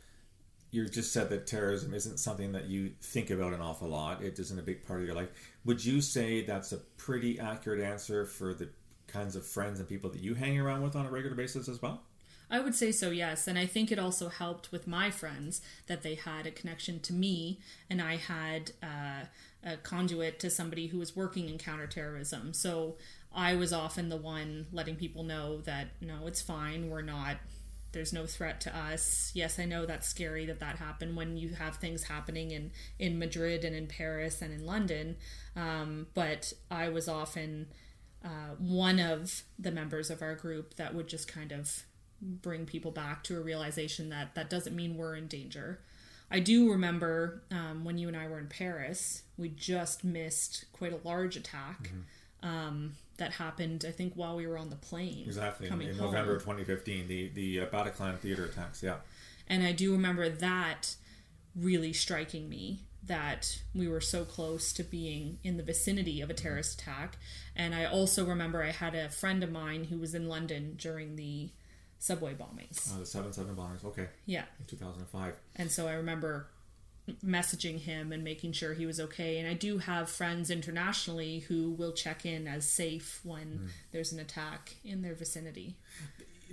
you 0.72 0.88
just 0.88 1.12
said 1.12 1.30
that 1.30 1.48
terrorism 1.48 1.94
isn't 1.94 2.20
something 2.20 2.52
that 2.52 2.66
you 2.66 2.92
think 3.02 3.32
about 3.32 3.54
an 3.54 3.62
awful 3.62 3.88
lot. 3.88 4.22
It 4.22 4.38
isn't 4.38 4.60
a 4.60 4.62
big 4.62 4.86
part 4.86 5.00
of 5.00 5.06
your 5.06 5.16
life. 5.16 5.30
Would 5.66 5.84
you 5.84 6.00
say 6.00 6.44
that's 6.44 6.72
a 6.72 6.78
pretty 6.78 7.40
accurate 7.40 7.82
answer 7.82 8.26
for 8.26 8.54
the 8.54 8.70
kinds 9.08 9.36
of 9.36 9.46
friends 9.46 9.80
and 9.80 9.90
people 9.90 10.12
that 10.12 10.22
you 10.22 10.36
hang 10.36 10.60
around 10.60 10.84
with 10.84 10.96
on 10.96 11.06
a 11.06 11.12
regular 11.12 11.36
basis 11.36 11.68
as 11.68 11.82
well? 11.82 12.04
I 12.52 12.60
would 12.60 12.76
say 12.76 12.92
so, 12.92 13.12
yes. 13.12 13.48
And 13.48 13.60
I 13.60 13.66
think 13.66 13.92
it 13.92 14.00
also 14.00 14.30
helped 14.30 14.72
with 14.72 14.88
my 14.88 15.12
friends 15.12 15.62
that 15.88 16.02
they 16.02 16.16
had 16.16 16.48
a 16.48 16.52
connection 16.52 17.00
to 17.02 17.14
me 17.14 17.60
and 17.90 18.02
I 18.02 18.16
had 18.16 18.72
uh, 18.82 19.26
a 19.64 19.78
conduit 19.78 20.40
to 20.40 20.50
somebody 20.50 20.88
who 20.88 21.00
was 21.00 21.16
working 21.16 21.50
in 21.50 21.58
counterterrorism. 21.58 22.54
So 22.54 22.96
I 23.34 23.56
was 23.56 23.74
often 23.74 24.10
the 24.10 24.18
one 24.18 24.68
letting 24.72 24.96
people 24.96 25.24
know 25.24 25.62
that, 25.62 25.90
no, 26.02 26.28
it's 26.28 26.42
fine. 26.42 26.90
We're 26.90 27.02
not 27.02 27.38
there's 27.92 28.14
no 28.14 28.26
threat 28.26 28.62
to 28.62 28.78
us. 28.78 29.32
Yes, 29.34 29.58
I 29.60 29.66
know 29.66 29.86
that's 29.86 30.08
scary 30.08 30.46
that 30.46 30.60
that 30.60 30.76
happened 30.76 31.16
when 31.16 31.38
you 31.38 31.56
have 31.56 31.78
things 31.78 32.04
happening 32.04 32.52
in 32.52 32.72
in 33.00 33.18
Madrid 33.18 33.66
and 33.66 33.76
in 33.76 33.88
Paris 33.88 34.42
and 34.42 34.54
in 34.54 34.66
London. 34.66 35.18
Um, 35.56 36.08
but 36.14 36.54
I 36.70 36.90
was 36.90 37.08
often 37.08 37.68
uh, 38.24 38.56
one 38.60 39.00
of 39.00 39.44
the 39.58 39.72
members 39.72 40.10
of 40.10 40.22
our 40.22 40.36
group 40.36 40.76
that 40.76 40.94
would 40.94 41.08
just 41.08 41.28
kind 41.28 41.52
of 41.52 41.84
bring 42.22 42.66
people 42.66 42.92
back 42.92 43.24
to 43.24 43.38
a 43.38 43.42
realization 43.42 44.10
that 44.10 44.36
that 44.36 44.50
doesn't 44.50 44.76
mean 44.76 44.98
we're 44.98 45.16
in 45.16 45.28
danger. 45.28 45.80
I 46.32 46.40
do 46.40 46.72
remember 46.72 47.44
um, 47.52 47.84
when 47.84 47.98
you 47.98 48.08
and 48.08 48.16
I 48.16 48.28
were 48.28 48.40
in 48.40 48.48
Paris, 48.48 49.24
we 49.38 49.50
just 49.50 50.04
missed 50.04 50.66
quite 50.74 50.94
a 50.94 51.08
large 51.08 51.36
attack. 51.36 51.84
Mm-hmm. 51.84 52.48
Um, 52.48 52.94
that 53.18 53.34
happened, 53.34 53.84
I 53.88 53.92
think, 53.92 54.14
while 54.14 54.38
we 54.38 54.48
were 54.48 54.58
on 54.58 54.70
the 54.70 54.78
plane. 54.78 55.26
Exactly, 55.26 55.68
in, 55.68 55.82
in 55.82 55.98
November 55.98 56.36
2015, 56.36 57.08
the, 57.08 57.30
the 57.30 57.60
uh, 57.62 57.66
Bataclan 57.66 58.18
theater 58.20 58.46
attacks, 58.46 58.82
yeah. 58.82 58.96
And 59.48 59.64
I 59.64 59.74
do 59.74 59.92
remember 59.92 60.30
that 60.30 60.96
really 61.56 61.92
striking 61.92 62.48
me 62.48 62.80
that 63.04 63.60
we 63.74 63.88
were 63.88 64.02
so 64.02 64.24
close 64.24 64.72
to 64.74 64.84
being 64.84 65.40
in 65.44 65.58
the 65.58 65.64
vicinity 65.64 66.22
of 66.22 66.30
a 66.30 66.34
terrorist 66.34 66.80
attack. 66.82 67.18
And 67.56 67.74
I 67.74 67.86
also 67.86 68.26
remember 68.26 68.64
I 68.64 68.72
had 68.72 68.94
a 68.94 69.10
friend 69.10 69.44
of 69.44 69.52
mine 69.52 69.86
who 69.86 69.98
was 69.98 70.14
in 70.14 70.28
London 70.28 70.76
during 70.78 71.16
the 71.16 71.50
subway 72.00 72.34
bombings. 72.34 72.94
Uh, 72.94 73.00
the 73.00 73.06
7 73.06 73.32
7 73.32 73.56
bombings. 73.56 73.86
okay. 73.86 74.08
Yeah. 74.26 74.46
In 74.60 74.66
2005. 74.66 75.40
And 75.56 75.70
so 75.70 75.88
I 75.88 75.94
remember 75.94 76.48
messaging 77.26 77.80
him 77.80 78.12
and 78.12 78.24
making 78.24 78.54
sure 78.54 78.74
he 78.74 78.86
was 78.86 79.00
okay. 79.00 79.40
And 79.40 79.48
I 79.48 79.54
do 79.54 79.80
have 79.80 80.10
friends 80.10 80.50
internationally 80.50 81.40
who 81.40 81.72
will 81.72 81.92
check 81.92 82.26
in 82.26 82.48
as 82.48 82.70
safe 82.70 83.20
when 83.24 83.60
mm. 83.64 83.68
there's 83.92 84.12
an 84.12 84.20
attack 84.20 84.76
in 84.84 85.02
their 85.02 85.16
vicinity. 85.16 85.76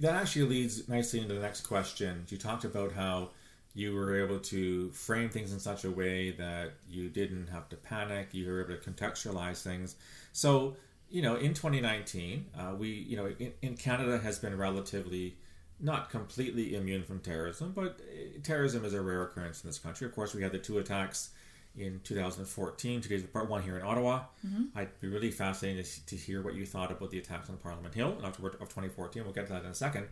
That 0.00 0.14
actually 0.14 0.46
leads 0.48 0.88
nicely 0.88 1.20
into 1.20 1.34
the 1.34 1.40
next 1.40 1.62
question. 1.62 2.24
You 2.28 2.38
talked 2.38 2.64
about 2.64 2.92
how 2.92 3.30
you 3.74 3.94
were 3.94 4.22
able 4.22 4.38
to 4.38 4.90
frame 4.90 5.28
things 5.28 5.52
in 5.52 5.60
such 5.60 5.84
a 5.84 5.90
way 5.90 6.30
that 6.32 6.72
you 6.88 7.08
didn't 7.10 7.48
have 7.48 7.68
to 7.68 7.76
panic, 7.76 8.28
you 8.32 8.50
were 8.50 8.64
able 8.64 8.74
to 8.74 8.90
contextualize 8.90 9.62
things. 9.62 9.96
So, 10.32 10.76
you 11.10 11.22
know, 11.22 11.36
in 11.36 11.54
2019, 11.54 12.46
uh, 12.58 12.74
we, 12.76 12.88
you 12.88 13.16
know, 13.16 13.26
in, 13.38 13.52
in 13.62 13.76
Canada 13.76 14.18
has 14.18 14.38
been 14.38 14.56
relatively 14.56 15.36
not 15.78 16.10
completely 16.10 16.74
immune 16.74 17.02
from 17.02 17.20
terrorism, 17.20 17.72
but 17.74 18.00
uh, 18.00 18.40
terrorism 18.42 18.84
is 18.84 18.94
a 18.94 19.00
rare 19.00 19.22
occurrence 19.22 19.62
in 19.62 19.68
this 19.68 19.78
country. 19.78 20.06
Of 20.06 20.14
course, 20.14 20.34
we 20.34 20.42
had 20.42 20.52
the 20.52 20.58
two 20.58 20.78
attacks 20.78 21.30
in 21.76 22.00
2014, 22.04 23.00
two 23.02 23.08
days 23.08 23.22
apart, 23.22 23.50
one 23.50 23.62
here 23.62 23.76
in 23.76 23.82
Ottawa. 23.82 24.22
Mm-hmm. 24.46 24.78
I'd 24.78 24.98
be 25.00 25.08
really 25.08 25.30
fascinated 25.30 25.84
to, 25.84 26.06
to 26.06 26.16
hear 26.16 26.42
what 26.42 26.54
you 26.54 26.64
thought 26.64 26.90
about 26.90 27.10
the 27.10 27.18
attacks 27.18 27.50
on 27.50 27.58
Parliament 27.58 27.94
Hill 27.94 28.16
in 28.18 28.24
October 28.24 28.48
of 28.48 28.68
2014. 28.68 29.22
We'll 29.24 29.32
get 29.32 29.46
to 29.48 29.52
that 29.52 29.64
in 29.64 29.70
a 29.70 29.74
second. 29.74 30.06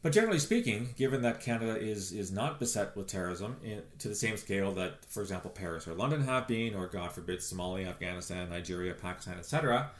But 0.00 0.12
generally 0.12 0.38
speaking, 0.38 0.94
given 0.96 1.22
that 1.22 1.40
Canada 1.40 1.76
is 1.76 2.12
is 2.12 2.30
not 2.30 2.60
beset 2.60 2.96
with 2.96 3.08
terrorism 3.08 3.56
in, 3.64 3.82
to 3.98 4.08
the 4.08 4.14
same 4.14 4.36
scale 4.36 4.72
that, 4.74 5.04
for 5.06 5.22
example, 5.22 5.50
Paris 5.50 5.88
or 5.88 5.94
London 5.94 6.22
have 6.22 6.46
been, 6.46 6.74
or 6.74 6.86
God 6.86 7.12
forbid, 7.12 7.40
Somalia, 7.40 7.88
Afghanistan, 7.88 8.48
Nigeria, 8.48 8.94
Pakistan, 8.94 9.38
etc., 9.38 9.90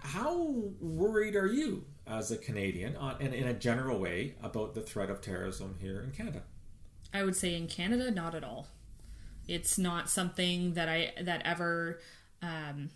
how 0.00 0.64
worried 0.80 1.36
are 1.36 1.46
you 1.46 1.84
as 2.06 2.30
a 2.32 2.36
Canadian, 2.36 2.96
on, 2.96 3.20
in, 3.20 3.32
in 3.32 3.46
a 3.46 3.54
general 3.54 4.00
way, 4.00 4.34
about 4.42 4.74
the 4.74 4.80
threat 4.80 5.10
of 5.10 5.20
terrorism 5.20 5.76
here 5.80 6.00
in 6.00 6.10
Canada? 6.10 6.42
I 7.14 7.22
would 7.22 7.36
say 7.36 7.54
in 7.54 7.68
Canada, 7.68 8.10
not 8.10 8.34
at 8.34 8.42
all. 8.42 8.66
It's 9.46 9.78
not 9.78 10.08
something 10.08 10.74
that 10.74 10.88
I 10.88 11.12
that 11.20 11.42
ever 11.44 12.00
um, 12.40 12.90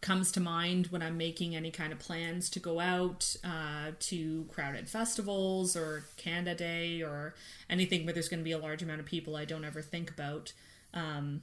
comes 0.00 0.30
to 0.32 0.40
mind 0.40 0.86
when 0.88 1.02
I'm 1.02 1.16
making 1.16 1.56
any 1.56 1.70
kind 1.70 1.92
of 1.92 1.98
plans 1.98 2.48
to 2.50 2.60
go 2.60 2.80
out 2.80 3.36
uh, 3.42 3.92
to 3.98 4.46
crowded 4.52 4.88
festivals 4.88 5.76
or 5.76 6.04
Canada 6.16 6.54
Day 6.54 7.02
or 7.02 7.34
anything 7.68 8.04
where 8.04 8.12
there's 8.12 8.28
going 8.28 8.40
to 8.40 8.44
be 8.44 8.52
a 8.52 8.58
large 8.58 8.82
amount 8.82 9.00
of 9.00 9.06
people. 9.06 9.36
I 9.36 9.44
don't 9.44 9.64
ever 9.64 9.82
think 9.82 10.10
about 10.10 10.52
um, 10.94 11.42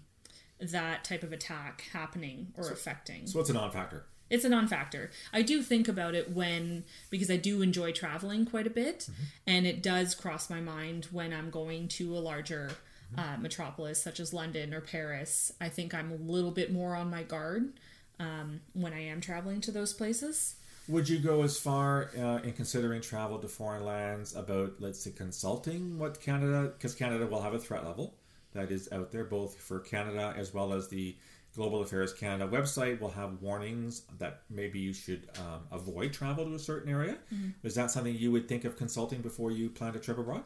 that 0.60 1.04
type 1.04 1.24
of 1.24 1.34
attack 1.34 1.86
happening 1.92 2.48
or 2.58 2.64
so, 2.64 2.74
affecting. 2.74 3.28
So, 3.28 3.40
what's 3.40 3.50
a 3.50 3.54
non 3.54 3.72
factor? 3.72 4.06
It's 4.30 4.46
a 4.46 4.50
non 4.50 4.68
factor. 4.68 5.12
I 5.34 5.42
do 5.42 5.62
think 5.62 5.88
about 5.88 6.16
it 6.16 6.32
when, 6.32 6.86
because 7.10 7.30
I 7.30 7.38
do 7.38 7.62
enjoy 7.62 7.92
traveling 7.92 8.46
quite 8.46 8.68
a 8.68 8.72
bit, 8.72 9.00
mm-hmm. 9.00 9.24
and 9.48 9.68
it 9.68 9.84
does 9.84 10.16
cross 10.16 10.50
my 10.50 10.62
mind 10.62 11.10
when 11.12 11.34
I'm 11.34 11.50
going 11.50 11.90
to 11.90 12.18
a 12.18 12.20
larger 12.20 12.72
mm-hmm. 13.14 13.20
uh, 13.20 13.38
metropolis 13.38 14.02
such 14.02 14.22
as 14.22 14.34
London 14.34 14.74
or 14.74 14.82
Paris. 14.82 15.52
I 15.60 15.68
think 15.68 15.94
I'm 15.94 16.12
a 16.12 16.16
little 16.16 16.52
bit 16.52 16.72
more 16.72 16.96
on 16.96 17.10
my 17.10 17.24
guard 17.24 17.74
um, 18.20 18.62
when 18.74 18.94
I 18.94 19.06
am 19.06 19.22
traveling 19.22 19.62
to 19.62 19.72
those 19.72 19.94
places. 19.94 20.56
Would 20.88 21.10
you 21.10 21.18
go 21.18 21.42
as 21.42 21.58
far 21.58 22.12
uh, 22.16 22.40
in 22.44 22.54
considering 22.54 23.02
travel 23.02 23.40
to 23.40 23.48
foreign 23.48 23.86
lands 23.86 24.36
about, 24.36 24.74
let's 24.80 25.04
say, 25.04 25.12
consulting 25.12 25.98
what 25.98 26.22
Canada, 26.22 26.72
because 26.78 26.94
Canada 26.94 27.26
will 27.26 27.42
have 27.42 27.56
a 27.56 27.60
threat 27.60 27.84
level 27.84 28.16
that 28.54 28.72
is 28.72 28.88
out 28.92 29.12
there, 29.12 29.24
both 29.24 29.60
for 29.60 29.80
Canada 29.80 30.34
as 30.38 30.54
well 30.54 30.74
as 30.74 30.88
the 30.88 31.16
Global 31.56 31.82
Affairs 31.82 32.14
Canada 32.14 32.48
website 32.48 33.00
will 33.00 33.10
have 33.10 33.42
warnings 33.42 34.04
that 34.20 34.42
maybe 34.50 34.78
you 34.78 34.94
should 34.94 35.28
um, 35.40 35.62
avoid 35.72 36.12
travel 36.12 36.46
to 36.46 36.54
a 36.54 36.60
certain 36.60 36.92
area. 36.92 37.18
Mm-hmm. 37.34 37.50
Is 37.64 37.76
that 37.76 37.92
something 37.92 38.14
you 38.14 38.32
would 38.32 38.48
think 38.48 38.66
of 38.66 38.78
consulting 38.78 39.22
before 39.22 39.52
you 39.52 39.70
plan 39.70 39.96
a 39.96 40.00
trip 40.00 40.18
abroad? 40.18 40.44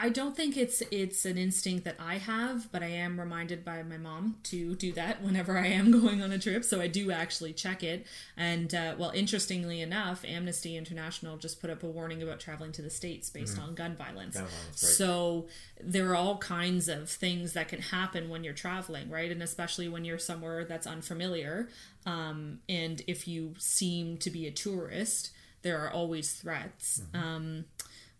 I 0.00 0.10
don't 0.10 0.36
think 0.36 0.56
it's 0.56 0.80
it's 0.92 1.24
an 1.24 1.36
instinct 1.36 1.84
that 1.84 1.96
I 1.98 2.18
have, 2.18 2.70
but 2.70 2.84
I 2.84 2.88
am 2.88 3.18
reminded 3.18 3.64
by 3.64 3.82
my 3.82 3.96
mom 3.96 4.36
to 4.44 4.76
do 4.76 4.92
that 4.92 5.22
whenever 5.24 5.58
I 5.58 5.66
am 5.66 5.90
going 5.90 6.22
on 6.22 6.30
a 6.30 6.38
trip. 6.38 6.64
So 6.64 6.80
I 6.80 6.86
do 6.86 7.10
actually 7.10 7.52
check 7.52 7.82
it. 7.82 8.06
And 8.36 8.72
uh, 8.72 8.94
well, 8.96 9.10
interestingly 9.10 9.80
enough, 9.80 10.24
Amnesty 10.24 10.76
International 10.76 11.36
just 11.36 11.60
put 11.60 11.70
up 11.70 11.82
a 11.82 11.86
warning 11.86 12.22
about 12.22 12.38
traveling 12.38 12.70
to 12.72 12.82
the 12.82 12.90
states 12.90 13.28
based 13.28 13.56
mm-hmm. 13.56 13.70
on 13.70 13.74
gun 13.74 13.96
violence. 13.96 14.36
Gun 14.36 14.46
violence 14.46 14.82
right. 14.84 14.92
So 14.92 15.48
there 15.82 16.08
are 16.10 16.16
all 16.16 16.38
kinds 16.38 16.88
of 16.88 17.10
things 17.10 17.54
that 17.54 17.68
can 17.68 17.80
happen 17.80 18.28
when 18.28 18.44
you're 18.44 18.54
traveling, 18.54 19.10
right? 19.10 19.32
And 19.32 19.42
especially 19.42 19.88
when 19.88 20.04
you're 20.04 20.18
somewhere 20.18 20.64
that's 20.64 20.86
unfamiliar. 20.86 21.68
Um, 22.06 22.60
and 22.68 23.02
if 23.08 23.26
you 23.26 23.54
seem 23.58 24.16
to 24.18 24.30
be 24.30 24.46
a 24.46 24.52
tourist, 24.52 25.32
there 25.62 25.84
are 25.84 25.90
always 25.90 26.32
threats. 26.32 27.02
Mm-hmm. 27.12 27.26
Um, 27.26 27.64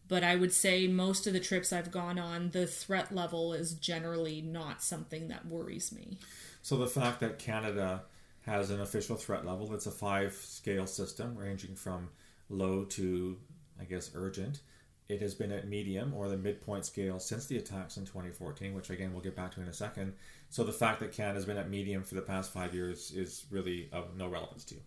but 0.09 0.25
I 0.25 0.37
would 0.37 0.53
say 0.53 0.89
most 0.89 1.27
of 1.27 1.33
the 1.33 1.41
trips 1.41 1.73
I've 1.73 1.91
gone 1.91 2.19
on, 2.19 2.51
the 2.51 2.67
threat 2.67 3.15
level 3.15 3.53
is 3.53 3.75
generally 3.75 4.41
not 4.41 4.83
something 4.83 5.29
that 5.29 5.47
worries 5.47 5.93
me. 5.93 6.19
So 6.63 6.77
the 6.77 6.87
fact 6.87 7.21
that 7.21 7.39
Canada 7.39 8.03
has 8.43 8.71
an 8.71 8.81
official 8.81 9.17
threat 9.17 9.47
level, 9.47 9.73
it's 9.75 9.87
a 9.87 9.91
five 9.91 10.35
scale 10.35 10.87
system 10.87 11.37
ranging 11.37 11.75
from 11.75 12.09
low 12.49 12.85
to, 12.85 13.37
I 13.81 13.85
guess, 13.85 14.11
urgent. 14.15 14.61
It 15.09 15.23
has 15.23 15.35
been 15.35 15.53
at 15.53 15.69
medium 15.69 16.13
or 16.15 16.29
the 16.29 16.37
midpoint 16.37 16.85
scale 16.85 17.19
since 17.19 17.47
the 17.47 17.57
attacks 17.57 17.97
in 17.97 18.05
2014, 18.05 18.75
which 18.75 18.91
again 18.91 19.13
we'll 19.13 19.23
get 19.23 19.37
back 19.37 19.55
to 19.55 19.61
in 19.61 19.69
a 19.69 19.73
second. 19.73 20.15
So 20.51 20.65
the 20.65 20.73
fact 20.73 21.01
that 21.01 21.13
Canada 21.13 21.37
has 21.37 21.45
been 21.47 21.57
at 21.57 21.71
medium 21.71 22.03
for 22.03 22.15
the 22.15 22.23
past 22.23 22.53
five 22.53 22.75
years 22.75 23.11
is 23.13 23.47
really 23.51 23.89
of 23.93 24.17
no 24.17 24.29
relevance 24.29 24.65
to 24.67 24.75
you 24.75 24.81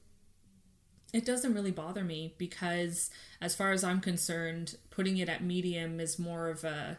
it 1.13 1.25
doesn't 1.25 1.53
really 1.53 1.71
bother 1.71 2.03
me 2.03 2.33
because 2.37 3.09
as 3.41 3.55
far 3.55 3.71
as 3.71 3.83
i'm 3.83 3.99
concerned 3.99 4.77
putting 4.89 5.17
it 5.17 5.29
at 5.29 5.43
medium 5.43 5.99
is 5.99 6.17
more 6.17 6.49
of 6.49 6.63
a 6.63 6.97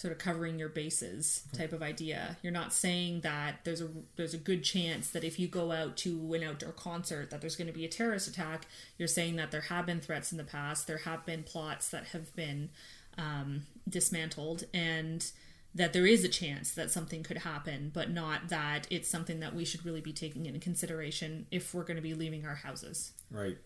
sort 0.00 0.12
of 0.12 0.18
covering 0.18 0.58
your 0.58 0.70
bases 0.70 1.42
type 1.52 1.74
of 1.74 1.82
idea. 1.82 2.38
You're 2.42 2.52
not 2.52 2.72
saying 2.72 3.20
that 3.20 3.56
there's 3.64 3.82
a 3.82 3.88
there's 4.16 4.32
a 4.32 4.38
good 4.38 4.64
chance 4.64 5.10
that 5.10 5.24
if 5.24 5.38
you 5.38 5.46
go 5.46 5.72
out 5.72 5.98
to 5.98 6.32
an 6.32 6.42
outdoor 6.42 6.72
concert 6.72 7.28
that 7.30 7.42
there's 7.42 7.56
going 7.56 7.66
to 7.66 7.72
be 7.72 7.84
a 7.84 7.88
terrorist 7.88 8.26
attack. 8.26 8.66
You're 8.96 9.08
saying 9.08 9.36
that 9.36 9.50
there 9.50 9.60
have 9.62 9.84
been 9.84 10.00
threats 10.00 10.32
in 10.32 10.38
the 10.38 10.44
past. 10.44 10.86
There 10.86 10.98
have 10.98 11.26
been 11.26 11.42
plots 11.42 11.90
that 11.90 12.06
have 12.08 12.34
been 12.34 12.70
um, 13.18 13.66
dismantled. 13.86 14.64
And 14.72 15.30
that 15.74 15.92
there 15.92 16.06
is 16.06 16.24
a 16.24 16.28
chance 16.28 16.72
that 16.72 16.90
something 16.90 17.22
could 17.22 17.38
happen, 17.38 17.90
but 17.94 18.10
not 18.10 18.48
that 18.48 18.86
it's 18.90 19.08
something 19.08 19.40
that 19.40 19.54
we 19.54 19.64
should 19.64 19.84
really 19.84 20.00
be 20.00 20.12
taking 20.12 20.46
into 20.46 20.58
consideration 20.58 21.46
if 21.50 21.72
we're 21.72 21.84
going 21.84 21.96
to 21.96 22.02
be 22.02 22.14
leaving 22.14 22.44
our 22.44 22.56
houses. 22.56 23.12
Right. 23.30 23.56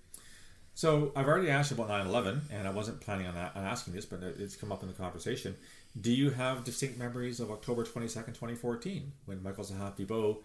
So 0.74 1.12
I've 1.14 1.28
already 1.28 1.50
asked 1.50 1.70
about 1.70 1.88
9/11, 1.88 2.50
and 2.50 2.66
I 2.66 2.70
wasn't 2.70 3.00
planning 3.00 3.26
on, 3.26 3.36
on 3.36 3.64
asking 3.64 3.94
this, 3.94 4.04
but 4.04 4.22
it's 4.22 4.56
come 4.56 4.72
up 4.72 4.82
in 4.82 4.88
the 4.88 4.94
conversation. 4.94 5.54
Do 5.98 6.12
you 6.12 6.30
have 6.30 6.64
distinct 6.64 6.98
memories 6.98 7.38
of 7.38 7.50
October 7.50 7.84
22nd, 7.84 8.34
2014, 8.34 9.12
when 9.26 9.42
Michael 9.42 9.64
Zehaf-Bibeau 9.64 10.38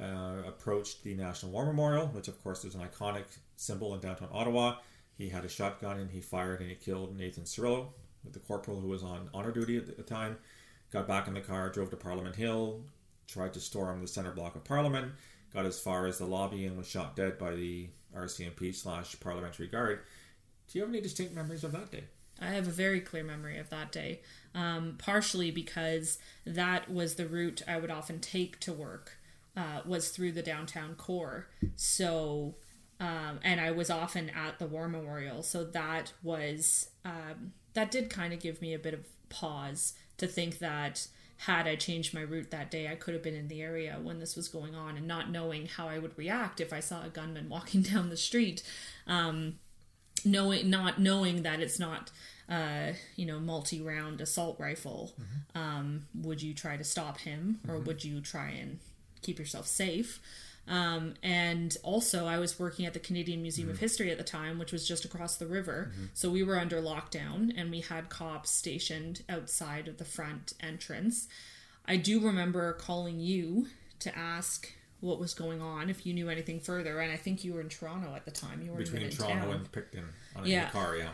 uh, 0.00 0.46
approached 0.46 1.02
the 1.02 1.14
National 1.14 1.50
War 1.50 1.66
Memorial, 1.66 2.06
which 2.06 2.28
of 2.28 2.42
course 2.42 2.64
is 2.64 2.76
an 2.76 2.82
iconic 2.82 3.24
symbol 3.56 3.94
in 3.94 4.00
downtown 4.00 4.28
Ottawa? 4.32 4.76
He 5.18 5.28
had 5.28 5.44
a 5.44 5.48
shotgun 5.48 5.98
and 5.98 6.10
he 6.10 6.20
fired 6.20 6.60
and 6.60 6.70
he 6.70 6.76
killed 6.76 7.16
Nathan 7.16 7.42
Cirillo, 7.42 7.88
the 8.30 8.38
corporal 8.38 8.80
who 8.80 8.88
was 8.88 9.02
on 9.02 9.28
honor 9.34 9.50
duty 9.50 9.76
at 9.76 9.96
the 9.96 10.02
time 10.02 10.38
got 10.94 11.08
back 11.08 11.26
in 11.26 11.34
the 11.34 11.40
car, 11.40 11.68
drove 11.68 11.90
to 11.90 11.96
Parliament 11.96 12.36
Hill, 12.36 12.80
tried 13.26 13.52
to 13.54 13.60
storm 13.60 14.00
the 14.00 14.06
centre 14.06 14.30
block 14.30 14.54
of 14.54 14.64
Parliament, 14.64 15.12
got 15.52 15.66
as 15.66 15.78
far 15.78 16.06
as 16.06 16.18
the 16.18 16.24
lobby 16.24 16.66
and 16.66 16.78
was 16.78 16.88
shot 16.88 17.16
dead 17.16 17.36
by 17.36 17.52
the 17.54 17.88
RCMP 18.16 18.72
slash 18.72 19.18
parliamentary 19.18 19.66
guard. 19.66 20.00
Do 20.68 20.78
you 20.78 20.84
have 20.84 20.94
any 20.94 21.00
distinct 21.00 21.34
memories 21.34 21.64
of 21.64 21.72
that 21.72 21.90
day? 21.90 22.04
I 22.40 22.46
have 22.46 22.68
a 22.68 22.72
very 22.72 23.00
clear 23.00 23.24
memory 23.24 23.58
of 23.58 23.70
that 23.70 23.90
day, 23.90 24.20
um, 24.54 24.94
partially 24.96 25.50
because 25.50 26.18
that 26.46 26.90
was 26.90 27.16
the 27.16 27.26
route 27.26 27.62
I 27.66 27.78
would 27.78 27.90
often 27.90 28.20
take 28.20 28.60
to 28.60 28.72
work, 28.72 29.18
uh, 29.56 29.80
was 29.84 30.10
through 30.10 30.32
the 30.32 30.42
downtown 30.42 30.94
core. 30.94 31.48
So, 31.74 32.54
um, 33.00 33.40
and 33.42 33.60
I 33.60 33.72
was 33.72 33.90
often 33.90 34.30
at 34.30 34.60
the 34.60 34.66
War 34.66 34.88
Memorial, 34.88 35.42
so 35.42 35.64
that 35.64 36.12
was 36.22 36.88
um, 37.04 37.52
that 37.74 37.90
did 37.90 38.10
kind 38.10 38.32
of 38.32 38.40
give 38.40 38.60
me 38.62 38.74
a 38.74 38.78
bit 38.78 38.94
of 38.94 39.04
pause 39.28 39.94
to 40.18 40.26
think 40.26 40.58
that 40.58 41.08
had 41.38 41.66
I 41.66 41.76
changed 41.76 42.14
my 42.14 42.22
route 42.22 42.50
that 42.50 42.70
day, 42.70 42.88
I 42.88 42.94
could 42.94 43.14
have 43.14 43.22
been 43.22 43.34
in 43.34 43.48
the 43.48 43.60
area 43.60 43.98
when 44.02 44.18
this 44.18 44.36
was 44.36 44.48
going 44.48 44.74
on 44.74 44.96
and 44.96 45.06
not 45.06 45.30
knowing 45.30 45.66
how 45.66 45.88
I 45.88 45.98
would 45.98 46.16
react 46.16 46.60
if 46.60 46.72
I 46.72 46.80
saw 46.80 47.04
a 47.04 47.08
gunman 47.08 47.48
walking 47.50 47.82
down 47.82 48.08
the 48.08 48.16
street. 48.16 48.62
Um, 49.06 49.56
knowing, 50.24 50.70
not 50.70 51.00
knowing 51.00 51.42
that 51.42 51.60
it's 51.60 51.78
not, 51.78 52.10
uh, 52.48 52.92
you 53.16 53.26
know, 53.26 53.38
multi 53.38 53.80
round 53.80 54.20
assault 54.20 54.58
rifle. 54.58 55.12
Mm-hmm. 55.20 55.58
Um, 55.58 56.06
would 56.14 56.42
you 56.42 56.54
try 56.54 56.76
to 56.76 56.84
stop 56.84 57.18
him 57.18 57.60
or 57.68 57.74
mm-hmm. 57.74 57.84
would 57.84 58.04
you 58.04 58.20
try 58.20 58.50
and 58.50 58.78
keep 59.22 59.38
yourself 59.38 59.66
safe? 59.66 60.20
Um, 60.66 61.14
and 61.22 61.76
also, 61.82 62.26
I 62.26 62.38
was 62.38 62.58
working 62.58 62.86
at 62.86 62.94
the 62.94 63.00
Canadian 63.00 63.42
Museum 63.42 63.68
mm-hmm. 63.68 63.74
of 63.74 63.80
History 63.80 64.10
at 64.10 64.18
the 64.18 64.24
time, 64.24 64.58
which 64.58 64.72
was 64.72 64.86
just 64.86 65.04
across 65.04 65.36
the 65.36 65.46
river. 65.46 65.90
Mm-hmm. 65.92 66.04
So 66.14 66.30
we 66.30 66.42
were 66.42 66.58
under 66.58 66.80
lockdown 66.80 67.52
and 67.56 67.70
we 67.70 67.80
had 67.80 68.08
cops 68.08 68.50
stationed 68.50 69.22
outside 69.28 69.88
of 69.88 69.98
the 69.98 70.04
front 70.04 70.54
entrance. 70.60 71.28
I 71.86 71.96
do 71.96 72.20
remember 72.20 72.72
calling 72.72 73.20
you 73.20 73.68
to 74.00 74.16
ask 74.16 74.72
what 75.04 75.18
was 75.18 75.34
going 75.34 75.60
on, 75.60 75.90
if 75.90 76.06
you 76.06 76.14
knew 76.14 76.30
anything 76.30 76.58
further. 76.60 76.98
And 77.00 77.12
I 77.12 77.16
think 77.16 77.44
you 77.44 77.52
were 77.52 77.60
in 77.60 77.68
Toronto 77.68 78.14
at 78.14 78.24
the 78.24 78.30
time. 78.30 78.62
You 78.62 78.72
were 78.72 78.78
between 78.78 79.08
Toronto 79.10 79.46
town. 79.46 79.54
and 79.54 79.72
Picton 79.72 80.04
on 80.34 80.46
yeah. 80.46 80.70
car, 80.70 80.96
yeah. 80.96 81.10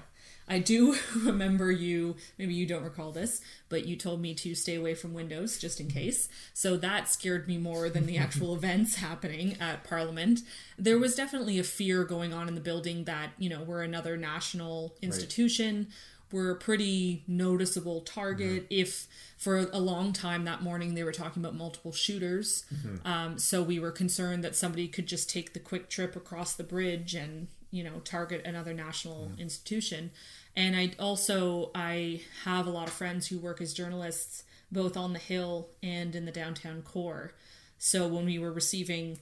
I 0.49 0.59
do 0.59 0.97
remember 1.25 1.71
you, 1.71 2.17
maybe 2.39 2.55
you 2.55 2.67
don't 2.67 2.83
recall 2.83 3.13
this, 3.13 3.41
but 3.69 3.87
you 3.87 3.97
told 3.97 4.21
me 4.21 4.35
to 4.35 4.55
stay 4.55 4.77
away 4.77 4.95
from 4.95 5.13
windows 5.13 5.59
just 5.59 5.81
in 5.81 5.89
case. 5.89 6.29
So 6.55 6.77
that 6.77 7.09
scared 7.09 7.47
me 7.49 7.59
more 7.59 7.89
than 7.89 8.07
the 8.07 8.17
actual 8.27 8.55
events 8.55 8.97
happening 8.97 9.57
at 9.61 9.85
Parliament. 9.85 10.41
There 10.79 10.99
was 10.99 11.15
definitely 11.15 11.59
a 11.59 11.65
fear 11.65 12.05
going 12.05 12.33
on 12.33 12.49
in 12.49 12.55
the 12.55 12.61
building 12.61 13.05
that, 13.05 13.31
you 13.39 13.51
know, 13.51 13.63
we're 13.63 13.83
another 13.83 14.17
national 14.17 14.95
institution. 15.03 15.77
Right. 15.77 15.87
We're 16.33 16.51
a 16.51 16.57
pretty 16.57 17.25
noticeable 17.27 18.03
target. 18.03 18.65
Mm-hmm. 18.65 18.81
If 18.81 19.09
for 19.37 19.69
a 19.73 19.79
long 19.79 20.13
time 20.13 20.45
that 20.45 20.63
morning 20.63 20.95
they 20.95 21.05
were 21.05 21.13
talking 21.13 21.43
about 21.43 21.55
multiple 21.55 21.93
shooters, 21.93 22.65
mm-hmm. 22.75 23.07
um, 23.07 23.39
so 23.39 23.63
we 23.63 23.79
were 23.79 23.91
concerned 23.91 24.45
that 24.45 24.55
somebody 24.55 24.89
could 24.89 25.07
just 25.07 25.31
take 25.31 25.53
the 25.53 25.61
quick 25.61 25.89
trip 25.89 26.17
across 26.17 26.55
the 26.55 26.65
bridge 26.65 27.15
and 27.15 27.49
you 27.71 27.85
know 27.85 28.01
target 28.05 28.43
another 28.45 28.75
national 28.75 29.31
mm. 29.33 29.39
institution 29.39 30.11
and 30.57 30.75
i 30.75 30.91
also 30.99 31.71
i 31.75 32.21
have 32.45 32.67
a 32.67 32.71
lot 32.71 32.89
of 32.89 32.93
friends 32.93 33.29
who 33.29 33.39
work 33.39 33.61
as 33.61 33.73
journalists 33.73 34.43
both 34.73 34.97
on 34.97 35.13
the 35.13 35.19
hill 35.19 35.69
and 35.83 36.15
in 36.15 36.25
the 36.25 36.33
downtown 36.33 36.83
core 36.83 37.33
so 37.79 38.07
when 38.07 38.27
we 38.27 38.39
were 38.39 38.53
receiving 38.53 39.19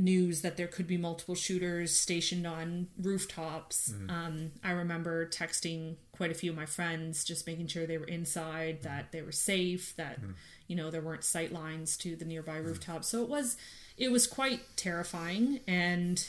news 0.00 0.42
that 0.42 0.56
there 0.56 0.66
could 0.66 0.86
be 0.86 0.96
multiple 0.96 1.34
shooters 1.34 1.96
stationed 1.96 2.46
on 2.46 2.88
rooftops 3.00 3.92
mm. 3.92 4.10
um, 4.10 4.50
i 4.64 4.70
remember 4.70 5.26
texting 5.26 5.96
quite 6.12 6.30
a 6.30 6.34
few 6.34 6.50
of 6.50 6.56
my 6.56 6.66
friends 6.66 7.24
just 7.24 7.46
making 7.46 7.66
sure 7.66 7.86
they 7.86 7.98
were 7.98 8.06
inside 8.06 8.80
mm. 8.80 8.82
that 8.82 9.12
they 9.12 9.22
were 9.22 9.32
safe 9.32 9.94
that 9.96 10.20
mm. 10.20 10.32
you 10.66 10.74
know 10.74 10.90
there 10.90 11.02
weren't 11.02 11.24
sight 11.24 11.52
lines 11.52 11.96
to 11.96 12.16
the 12.16 12.24
nearby 12.24 12.56
mm. 12.56 12.64
rooftops 12.64 13.08
so 13.08 13.22
it 13.22 13.28
was 13.28 13.56
it 13.96 14.10
was 14.10 14.26
quite 14.26 14.60
terrifying 14.76 15.60
and 15.68 16.26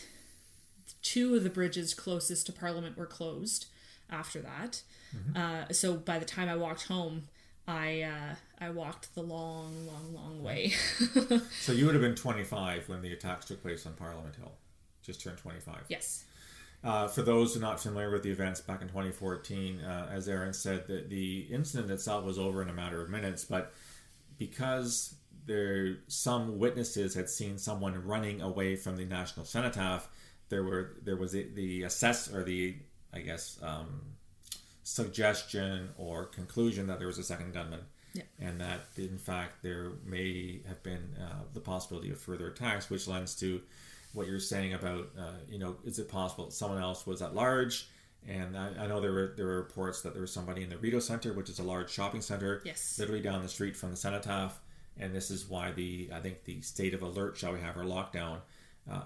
two 1.02 1.36
of 1.36 1.44
the 1.44 1.50
bridges 1.50 1.94
closest 1.94 2.46
to 2.46 2.52
Parliament 2.52 2.98
were 2.98 3.06
closed 3.06 3.68
after 4.10 4.42
that. 4.42 4.82
Mm-hmm. 5.16 5.38
Uh, 5.38 5.74
so 5.74 5.96
by 5.96 6.20
the 6.20 6.26
time 6.26 6.50
I 6.50 6.56
walked 6.56 6.88
home, 6.88 7.28
I 7.72 8.02
uh, 8.02 8.36
I 8.66 8.70
walked 8.70 9.16
the 9.16 9.22
long, 9.22 9.88
long, 9.88 10.14
long 10.14 10.44
way. 10.44 10.70
so 11.62 11.72
you 11.72 11.86
would 11.86 11.96
have 11.96 12.02
been 12.02 12.16
25 12.16 12.90
when 12.90 13.02
the 13.02 13.14
attacks 13.14 13.46
took 13.46 13.62
place 13.62 13.86
on 13.86 13.94
Parliament 13.94 14.36
Hill. 14.36 14.52
Just 15.02 15.22
turned 15.22 15.38
25. 15.38 15.86
Yes. 15.88 16.26
Uh, 16.84 17.08
for 17.08 17.22
those 17.22 17.54
who 17.54 17.60
are 17.60 17.62
not 17.62 17.80
familiar 17.80 18.12
with 18.12 18.24
the 18.24 18.30
events 18.32 18.60
back 18.60 18.82
in 18.82 18.88
2014, 18.88 19.80
uh, 19.82 20.10
as 20.12 20.28
Erin 20.28 20.54
said, 20.54 20.88
the, 20.88 21.06
the 21.08 21.48
incident 21.52 21.92
itself 21.92 22.26
was 22.26 22.38
over 22.38 22.62
in 22.62 22.70
a 22.70 22.74
matter 22.74 23.02
of 23.02 23.10
minutes, 23.10 23.46
but 23.46 23.72
because 24.38 25.16
there 25.46 25.98
some 26.08 26.60
witnesses 26.60 27.14
had 27.14 27.30
seen 27.30 27.58
someone 27.58 28.04
running 28.06 28.42
away 28.42 28.76
from 28.76 28.98
the 28.98 29.06
National 29.06 29.46
Cenotaph, 29.46 30.10
there 30.50 30.64
were 30.64 30.98
there 31.04 31.16
was 31.16 31.32
the, 31.32 31.48
the 31.54 31.84
assess 31.84 32.32
or 32.34 32.44
the 32.44 32.76
I 33.14 33.20
guess 33.20 33.60
um, 33.62 34.02
suggestion 34.92 35.90
or 35.98 36.26
conclusion 36.26 36.88
that 36.88 37.00
there 37.00 37.08
was 37.08 37.18
a 37.18 37.24
second 37.24 37.54
gunman, 37.54 37.80
yeah. 38.14 38.24
and 38.40 38.60
that 38.60 38.82
in 38.98 39.18
fact 39.18 39.64
there 39.64 39.92
may 40.06 40.60
have 40.68 40.84
been 40.84 41.16
uh, 41.20 41.44
the 41.54 41.62
possibility 41.62 42.12
of 42.12 42.20
further 42.20 42.48
attacks, 42.48 42.90
which 42.90 43.08
lends 43.08 43.36
to 43.36 43.62
what 44.14 44.28
you're 44.28 44.40
saying 44.40 44.74
about 44.74 45.10
uh, 45.18 45.40
you 45.50 45.60
know 45.60 45.78
is 45.86 45.98
it 45.98 46.10
possible 46.10 46.46
that 46.46 46.54
someone 46.54 46.82
else 46.82 47.08
was 47.08 47.22
at 47.22 47.34
large? 47.34 47.88
And 48.28 48.56
I, 48.56 48.70
I, 48.82 48.88
know 48.88 49.02
there 49.02 49.14
were 49.14 49.34
there 49.36 49.48
were 49.48 49.58
reports 49.58 50.02
that 50.02 50.14
there 50.14 50.22
was 50.22 50.32
somebody 50.32 50.62
in 50.62 50.70
the 50.70 50.78
Rideau 50.78 51.00
Center, 51.00 51.34
which 51.34 51.50
is 51.50 51.58
a 51.58 51.64
large 51.64 51.90
shopping 51.90 52.22
center, 52.22 52.62
yes. 52.64 53.00
literally 53.00 53.22
down 53.22 53.42
the 53.42 53.50
street 53.50 53.76
from 53.76 53.92
the 53.92 53.98
Cenotaph. 53.98 54.60
And 55.00 55.16
this 55.16 55.32
is 55.32 55.50
why 55.50 55.72
the 55.72 56.10
I 56.14 56.20
think 56.20 56.44
the 56.44 56.62
state 56.62 56.94
of 56.94 57.02
alert, 57.02 57.38
shall 57.38 57.54
we 57.54 57.62
have, 57.62 57.78
or 57.78 57.84
lockdown, 57.84 58.42
uh, 58.92 59.02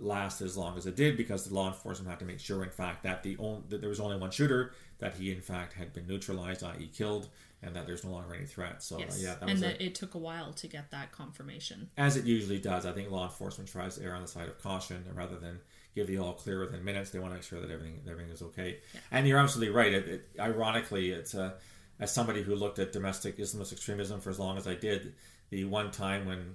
last 0.00 0.40
as 0.40 0.56
long 0.56 0.76
as 0.76 0.86
it 0.86 0.96
did 0.96 1.16
because 1.16 1.44
the 1.44 1.54
law 1.54 1.68
enforcement 1.68 2.08
had 2.08 2.18
to 2.18 2.24
make 2.24 2.40
sure, 2.40 2.64
in 2.64 2.70
fact, 2.70 3.02
that 3.02 3.22
the 3.22 3.36
only, 3.38 3.62
that 3.68 3.80
there 3.80 3.90
was 3.90 4.00
only 4.00 4.16
one 4.16 4.30
shooter, 4.30 4.72
that 4.98 5.14
he 5.14 5.30
in 5.30 5.40
fact 5.40 5.74
had 5.74 5.92
been 5.92 6.06
neutralized, 6.06 6.64
i.e., 6.64 6.90
killed, 6.92 7.28
and 7.62 7.76
that 7.76 7.86
there's 7.86 8.02
no 8.02 8.10
longer 8.10 8.34
any 8.34 8.46
threat. 8.46 8.82
So 8.82 8.98
yes. 8.98 9.18
uh, 9.18 9.26
yeah, 9.26 9.34
that 9.38 9.48
and 9.48 9.58
that 9.60 9.80
a, 9.80 9.86
it 9.86 9.94
took 9.94 10.14
a 10.14 10.18
while 10.18 10.52
to 10.54 10.66
get 10.66 10.90
that 10.90 11.12
confirmation, 11.12 11.90
as 11.96 12.16
it 12.16 12.24
usually 12.24 12.58
does. 12.58 12.86
I 12.86 12.92
think 12.92 13.10
law 13.10 13.24
enforcement 13.24 13.70
tries 13.70 13.96
to 13.96 14.04
err 14.04 14.14
on 14.14 14.22
the 14.22 14.28
side 14.28 14.48
of 14.48 14.60
caution 14.62 15.04
rather 15.14 15.36
than 15.36 15.60
give 15.94 16.06
the 16.06 16.18
all 16.18 16.32
clear 16.32 16.60
within 16.60 16.82
minutes. 16.84 17.10
They 17.10 17.18
want 17.18 17.32
to 17.32 17.36
make 17.36 17.44
sure 17.44 17.60
that 17.60 17.70
everything 17.70 18.00
everything 18.08 18.32
is 18.32 18.42
okay. 18.42 18.78
Yeah. 18.94 19.00
And 19.10 19.28
you're 19.28 19.38
absolutely 19.38 19.74
right. 19.74 19.92
It, 19.92 20.08
it, 20.08 20.28
ironically, 20.38 21.10
it's 21.10 21.34
uh, 21.34 21.52
as 21.98 22.12
somebody 22.12 22.42
who 22.42 22.54
looked 22.54 22.78
at 22.78 22.92
domestic 22.92 23.36
Islamist 23.36 23.72
extremism 23.72 24.20
for 24.20 24.30
as 24.30 24.38
long 24.38 24.56
as 24.56 24.66
I 24.66 24.74
did, 24.74 25.12
the 25.50 25.64
one 25.64 25.90
time 25.90 26.26
when 26.26 26.54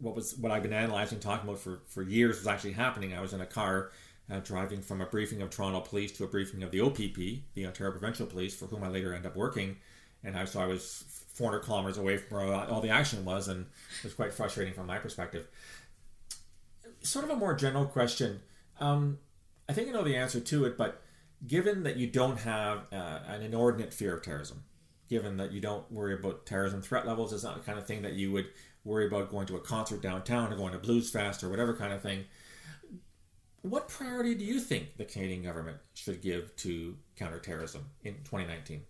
what 0.00 0.14
was 0.14 0.36
what 0.36 0.52
I've 0.52 0.62
been 0.62 0.72
analyzing, 0.72 1.18
talking 1.20 1.48
about 1.48 1.60
for, 1.60 1.80
for 1.86 2.02
years 2.02 2.38
was 2.38 2.46
actually 2.46 2.72
happening. 2.72 3.14
I 3.14 3.20
was 3.20 3.32
in 3.32 3.40
a 3.40 3.46
car 3.46 3.90
uh, 4.30 4.40
driving 4.40 4.80
from 4.80 5.00
a 5.00 5.06
briefing 5.06 5.42
of 5.42 5.50
Toronto 5.50 5.80
Police 5.80 6.12
to 6.12 6.24
a 6.24 6.28
briefing 6.28 6.62
of 6.62 6.70
the 6.70 6.80
OPP, 6.80 7.16
the 7.54 7.66
Ontario 7.66 7.92
Provincial 7.92 8.26
Police, 8.26 8.54
for 8.54 8.66
whom 8.66 8.84
I 8.84 8.88
later 8.88 9.14
ended 9.14 9.30
up 9.30 9.36
working. 9.36 9.76
And 10.22 10.36
I 10.36 10.44
so 10.44 10.60
I 10.60 10.66
was 10.66 11.04
400 11.34 11.60
kilometers 11.60 11.98
away 11.98 12.16
from 12.16 12.36
where 12.36 12.54
all 12.54 12.80
the 12.80 12.90
action 12.90 13.24
was, 13.24 13.48
and 13.48 13.66
it 13.98 14.04
was 14.04 14.14
quite 14.14 14.32
frustrating 14.32 14.74
from 14.74 14.86
my 14.86 14.98
perspective. 14.98 15.46
Sort 17.00 17.24
of 17.24 17.30
a 17.30 17.36
more 17.36 17.54
general 17.54 17.86
question. 17.86 18.40
Um, 18.80 19.18
I 19.68 19.72
think 19.72 19.88
I 19.88 19.92
know 19.92 20.02
the 20.02 20.16
answer 20.16 20.40
to 20.40 20.64
it, 20.64 20.76
but 20.76 21.02
given 21.46 21.84
that 21.84 21.96
you 21.96 22.08
don't 22.08 22.38
have 22.40 22.86
uh, 22.92 23.20
an 23.28 23.42
inordinate 23.42 23.92
fear 23.92 24.16
of 24.16 24.22
terrorism, 24.22 24.64
given 25.08 25.36
that 25.36 25.52
you 25.52 25.60
don't 25.60 25.90
worry 25.92 26.14
about 26.14 26.46
terrorism 26.46 26.82
threat 26.82 27.06
levels, 27.06 27.32
it's 27.32 27.44
not 27.44 27.54
the 27.54 27.64
kind 27.64 27.78
of 27.78 27.86
thing 27.86 28.02
that 28.02 28.14
you 28.14 28.32
would 28.32 28.46
worry 28.88 29.06
about 29.06 29.30
going 29.30 29.46
to 29.46 29.56
a 29.56 29.60
concert 29.60 30.00
downtown 30.00 30.52
or 30.52 30.56
going 30.56 30.72
to 30.72 30.78
Blues 30.78 31.10
Fest 31.10 31.44
or 31.44 31.48
whatever 31.48 31.74
kind 31.74 31.92
of 31.92 32.02
thing. 32.02 32.24
What 33.62 33.88
priority 33.88 34.34
do 34.34 34.44
you 34.44 34.60
think 34.60 34.96
the 34.96 35.04
Canadian 35.04 35.42
government 35.42 35.76
should 35.94 36.22
give 36.22 36.56
to 36.56 36.96
counterterrorism 37.16 37.84
in 38.02 38.14
2019? 38.24 38.82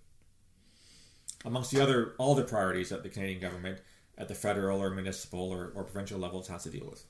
Amongst 1.45 1.71
the 1.73 1.83
other, 1.83 2.15
all 2.19 2.35
the 2.35 2.45
priorities 2.45 2.91
that 2.91 3.03
the 3.03 3.09
Canadian 3.09 3.41
government 3.41 3.81
at 4.17 4.29
the 4.29 4.35
federal 4.35 4.83
or 4.83 4.91
municipal 4.91 5.51
or, 5.51 5.73
or 5.75 5.85
provincial 5.85 6.19
levels 6.19 6.49
has 6.49 6.63
to 6.65 6.71
deal 6.71 6.87
with. 6.89 7.05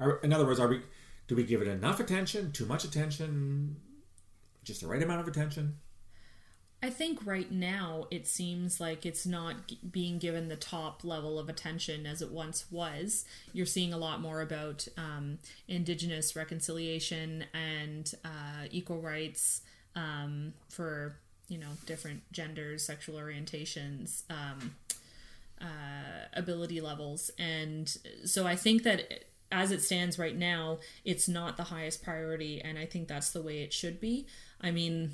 Are, 0.00 0.18
in 0.18 0.32
other 0.32 0.46
words, 0.46 0.60
are 0.60 0.68
we 0.68 0.80
do 1.26 1.36
we 1.36 1.44
give 1.44 1.60
it 1.60 1.68
enough 1.68 2.00
attention, 2.00 2.52
too 2.52 2.64
much 2.64 2.84
attention, 2.84 3.76
just 4.64 4.80
the 4.80 4.86
right 4.86 5.02
amount 5.02 5.20
of 5.20 5.28
attention? 5.28 5.76
I 6.80 6.90
think 6.90 7.26
right 7.26 7.50
now 7.50 8.06
it 8.10 8.28
seems 8.28 8.80
like 8.80 9.04
it's 9.04 9.26
not 9.26 9.56
being 9.90 10.18
given 10.18 10.48
the 10.48 10.56
top 10.56 11.02
level 11.02 11.38
of 11.38 11.48
attention 11.48 12.06
as 12.06 12.22
it 12.22 12.30
once 12.30 12.66
was. 12.70 13.24
You're 13.52 13.66
seeing 13.66 13.92
a 13.92 13.98
lot 13.98 14.20
more 14.20 14.40
about 14.40 14.86
um, 14.96 15.38
Indigenous 15.66 16.36
reconciliation 16.36 17.46
and 17.52 18.12
uh, 18.24 18.66
equal 18.70 19.00
rights 19.00 19.62
um, 19.96 20.54
for 20.68 21.16
you 21.48 21.58
know 21.58 21.70
different 21.84 22.22
genders, 22.30 22.84
sexual 22.84 23.16
orientations, 23.16 24.22
um, 24.30 24.76
uh, 25.60 26.28
ability 26.34 26.80
levels, 26.80 27.30
and 27.38 27.98
so 28.24 28.46
I 28.46 28.54
think 28.54 28.84
that 28.84 29.24
as 29.50 29.72
it 29.72 29.80
stands 29.80 30.18
right 30.18 30.36
now, 30.36 30.78
it's 31.04 31.26
not 31.26 31.56
the 31.56 31.64
highest 31.64 32.04
priority, 32.04 32.60
and 32.60 32.78
I 32.78 32.84
think 32.84 33.08
that's 33.08 33.30
the 33.30 33.42
way 33.42 33.62
it 33.62 33.72
should 33.72 33.98
be. 34.00 34.26
I 34.60 34.70
mean 34.70 35.12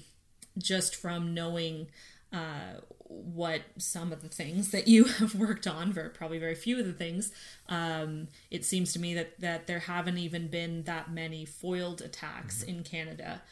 just 0.58 0.96
from 0.96 1.34
knowing 1.34 1.88
uh, 2.32 2.80
what 3.06 3.62
some 3.78 4.12
of 4.12 4.22
the 4.22 4.28
things 4.28 4.70
that 4.70 4.88
you 4.88 5.04
have 5.18 5.34
worked 5.34 5.66
on, 5.66 5.92
for 5.92 6.08
probably 6.08 6.38
very 6.38 6.54
few 6.54 6.78
of 6.78 6.86
the 6.86 6.92
things, 6.92 7.32
um, 7.68 8.28
it 8.50 8.64
seems 8.64 8.92
to 8.92 8.98
me 8.98 9.14
that 9.14 9.40
that 9.40 9.66
there 9.66 9.80
haven't 9.80 10.18
even 10.18 10.48
been 10.48 10.82
that 10.84 11.10
many 11.10 11.44
foiled 11.44 12.00
attacks 12.00 12.60
mm-hmm. 12.60 12.78
in 12.78 12.82
Canada. 12.82 13.42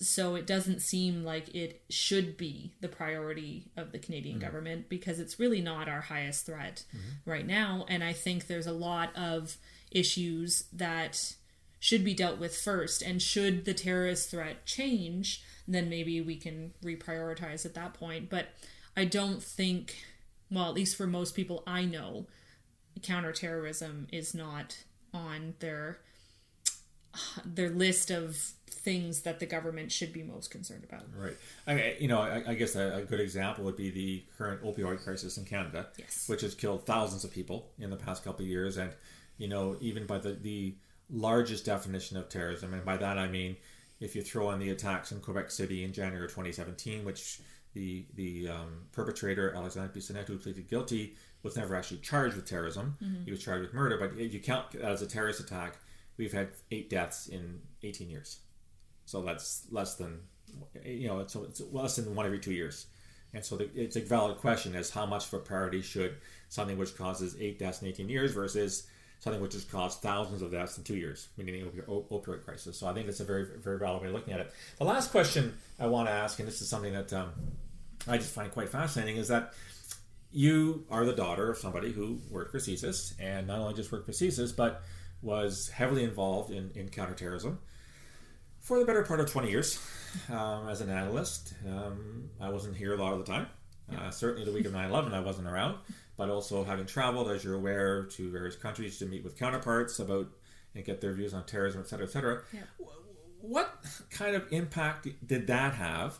So 0.00 0.36
it 0.36 0.46
doesn't 0.46 0.80
seem 0.80 1.24
like 1.24 1.52
it 1.56 1.82
should 1.90 2.36
be 2.36 2.72
the 2.80 2.86
priority 2.86 3.72
of 3.76 3.90
the 3.90 3.98
Canadian 3.98 4.36
mm-hmm. 4.36 4.46
government 4.46 4.88
because 4.88 5.18
it's 5.18 5.40
really 5.40 5.60
not 5.60 5.88
our 5.88 6.02
highest 6.02 6.46
threat 6.46 6.84
mm-hmm. 6.94 7.28
right 7.28 7.46
now. 7.46 7.84
And 7.88 8.04
I 8.04 8.12
think 8.12 8.46
there's 8.46 8.68
a 8.68 8.72
lot 8.72 9.10
of 9.16 9.56
issues 9.90 10.64
that 10.72 11.34
should 11.80 12.04
be 12.04 12.14
dealt 12.14 12.38
with 12.38 12.56
first. 12.56 13.02
And 13.02 13.20
should 13.20 13.64
the 13.64 13.74
terrorist 13.74 14.30
threat 14.30 14.66
change, 14.66 15.42
then 15.66 15.88
maybe 15.88 16.20
we 16.20 16.36
can 16.36 16.72
reprioritize 16.82 17.64
at 17.64 17.74
that 17.74 17.94
point. 17.94 18.30
But 18.30 18.48
I 18.96 19.04
don't 19.04 19.42
think, 19.42 19.96
well, 20.50 20.66
at 20.66 20.74
least 20.74 20.96
for 20.96 21.06
most 21.06 21.34
people 21.34 21.62
I 21.66 21.84
know, 21.84 22.26
counterterrorism 23.02 24.08
is 24.12 24.34
not 24.34 24.82
on 25.14 25.54
their 25.60 26.00
their 27.44 27.70
list 27.70 28.10
of 28.10 28.36
things 28.66 29.22
that 29.22 29.40
the 29.40 29.46
government 29.46 29.90
should 29.90 30.12
be 30.12 30.22
most 30.22 30.50
concerned 30.50 30.84
about. 30.84 31.04
Right. 31.16 31.36
I 31.66 31.74
mean, 31.74 31.94
you 32.00 32.08
know, 32.08 32.20
I, 32.20 32.42
I 32.48 32.54
guess 32.54 32.76
a, 32.76 32.96
a, 32.96 33.02
good 33.02 33.20
example 33.20 33.64
would 33.64 33.76
be 33.76 33.90
the 33.90 34.24
current 34.36 34.62
opioid 34.62 35.02
crisis 35.02 35.36
in 35.36 35.44
Canada, 35.44 35.88
yes. 35.98 36.28
which 36.28 36.42
has 36.42 36.54
killed 36.54 36.86
thousands 36.86 37.24
of 37.24 37.32
people 37.32 37.70
in 37.78 37.90
the 37.90 37.96
past 37.96 38.24
couple 38.24 38.44
of 38.44 38.48
years, 38.48 38.76
and 38.76 38.90
you 39.36 39.48
know, 39.48 39.76
even 39.80 40.06
by 40.06 40.18
the 40.18 40.32
the 40.32 40.74
largest 41.10 41.64
definition 41.64 42.16
of 42.16 42.28
terrorism, 42.28 42.74
and 42.74 42.84
by 42.84 42.96
that 42.96 43.18
I 43.18 43.28
mean 43.28 43.56
if 44.00 44.14
you 44.14 44.22
throw 44.22 44.50
in 44.52 44.60
the 44.60 44.70
attacks 44.70 45.10
in 45.10 45.20
Quebec 45.20 45.50
City 45.50 45.84
in 45.84 45.92
January 45.92 46.28
2017, 46.28 47.04
which 47.04 47.40
the 47.74 48.06
the 48.14 48.48
um, 48.48 48.86
perpetrator 48.92 49.54
Alexandre 49.54 49.92
Bissonnette, 49.92 50.28
who 50.28 50.38
pleaded 50.38 50.68
guilty, 50.68 51.14
was 51.42 51.56
never 51.56 51.74
actually 51.74 51.98
charged 51.98 52.36
with 52.36 52.46
terrorism. 52.46 52.96
Mm-hmm. 53.02 53.24
He 53.24 53.30
was 53.30 53.42
charged 53.42 53.62
with 53.62 53.74
murder, 53.74 53.98
but 53.98 54.18
if 54.18 54.32
you 54.32 54.40
count 54.40 54.72
that 54.72 54.82
as 54.82 55.02
a 55.02 55.06
terrorist 55.06 55.40
attack, 55.40 55.78
we've 56.16 56.32
had 56.32 56.48
eight 56.70 56.90
deaths 56.90 57.28
in 57.28 57.60
18 57.82 58.08
years. 58.08 58.40
So 59.04 59.22
that's 59.22 59.66
less 59.70 59.94
than 59.94 60.20
you 60.84 61.08
know, 61.08 61.20
it's, 61.20 61.34
it's 61.34 61.60
less 61.72 61.96
than 61.96 62.14
one 62.14 62.26
every 62.26 62.38
two 62.38 62.52
years. 62.52 62.86
And 63.34 63.44
so 63.44 63.56
the, 63.56 63.70
it's 63.74 63.96
a 63.96 64.00
valid 64.00 64.38
question 64.38 64.74
as 64.74 64.90
how 64.90 65.06
much 65.06 65.26
of 65.26 65.34
a 65.34 65.38
priority 65.38 65.82
should 65.82 66.16
something 66.48 66.78
which 66.78 66.96
causes 66.96 67.36
eight 67.38 67.58
deaths 67.58 67.82
in 67.82 67.88
18 67.88 68.08
years 68.08 68.32
versus 68.32 68.88
something 69.18 69.42
which 69.42 69.54
has 69.54 69.64
caused 69.64 70.00
thousands 70.00 70.42
of 70.42 70.50
deaths 70.50 70.78
in 70.78 70.84
two 70.84 70.96
years, 70.96 71.28
meaning 71.36 71.64
the 71.64 71.82
opioid, 71.82 72.08
opioid 72.08 72.44
crisis. 72.44 72.78
So 72.78 72.86
I 72.86 72.94
think 72.94 73.06
that's 73.06 73.20
a 73.20 73.24
very, 73.24 73.46
very 73.62 73.78
valid 73.78 74.02
way 74.02 74.08
of 74.08 74.14
looking 74.14 74.32
at 74.32 74.40
it. 74.40 74.52
The 74.78 74.84
last 74.84 75.10
question 75.10 75.56
I 75.78 75.86
want 75.86 76.08
to 76.08 76.12
ask, 76.12 76.38
and 76.38 76.46
this 76.46 76.60
is 76.60 76.68
something 76.68 76.92
that 76.92 77.12
um, 77.12 77.30
I 78.06 78.18
just 78.18 78.32
find 78.32 78.50
quite 78.50 78.68
fascinating, 78.68 79.16
is 79.16 79.28
that 79.28 79.54
you 80.30 80.84
are 80.90 81.04
the 81.04 81.12
daughter 81.14 81.50
of 81.50 81.58
somebody 81.58 81.92
who 81.92 82.20
worked 82.30 82.52
for 82.52 82.58
CSIS, 82.58 83.14
and 83.18 83.46
not 83.46 83.58
only 83.58 83.74
just 83.74 83.90
worked 83.90 84.06
for 84.06 84.12
CSIS, 84.12 84.54
but 84.54 84.82
was 85.22 85.70
heavily 85.70 86.04
involved 86.04 86.52
in, 86.52 86.70
in 86.74 86.88
counterterrorism 86.88 87.58
for 88.60 88.78
the 88.78 88.84
better 88.84 89.02
part 89.02 89.18
of 89.18 89.30
20 89.30 89.50
years 89.50 89.80
um, 90.30 90.68
as 90.68 90.80
an 90.80 90.90
analyst. 90.90 91.54
Um, 91.66 92.30
I 92.40 92.50
wasn't 92.50 92.76
here 92.76 92.94
a 92.94 92.96
lot 92.96 93.14
of 93.14 93.18
the 93.20 93.24
time. 93.24 93.46
Uh, 93.96 94.10
certainly 94.10 94.44
the 94.44 94.52
week 94.52 94.66
of 94.66 94.72
9 94.72 94.90
11, 94.90 95.14
I 95.14 95.20
wasn't 95.20 95.48
around, 95.48 95.78
but 96.18 96.28
also 96.28 96.64
having 96.64 96.84
traveled, 96.84 97.30
as 97.30 97.44
you're 97.44 97.54
aware, 97.54 98.04
to 98.04 98.30
various 98.30 98.56
countries 98.56 98.98
to 98.98 99.06
meet 99.06 99.24
with 99.24 99.38
counterparts 99.38 99.98
about 100.00 100.26
and 100.74 100.84
get 100.84 101.00
their 101.00 101.12
views 101.12 101.32
on 101.32 101.46
terrorism, 101.46 101.80
et 101.80 101.88
cetera, 101.88 102.06
et 102.06 102.10
cetera. 102.10 102.42
Yeah. 102.52 102.60
What 103.40 103.72
kind 104.10 104.34
of 104.36 104.52
impact 104.52 105.06
did 105.26 105.46
that 105.46 105.74
have, 105.74 106.18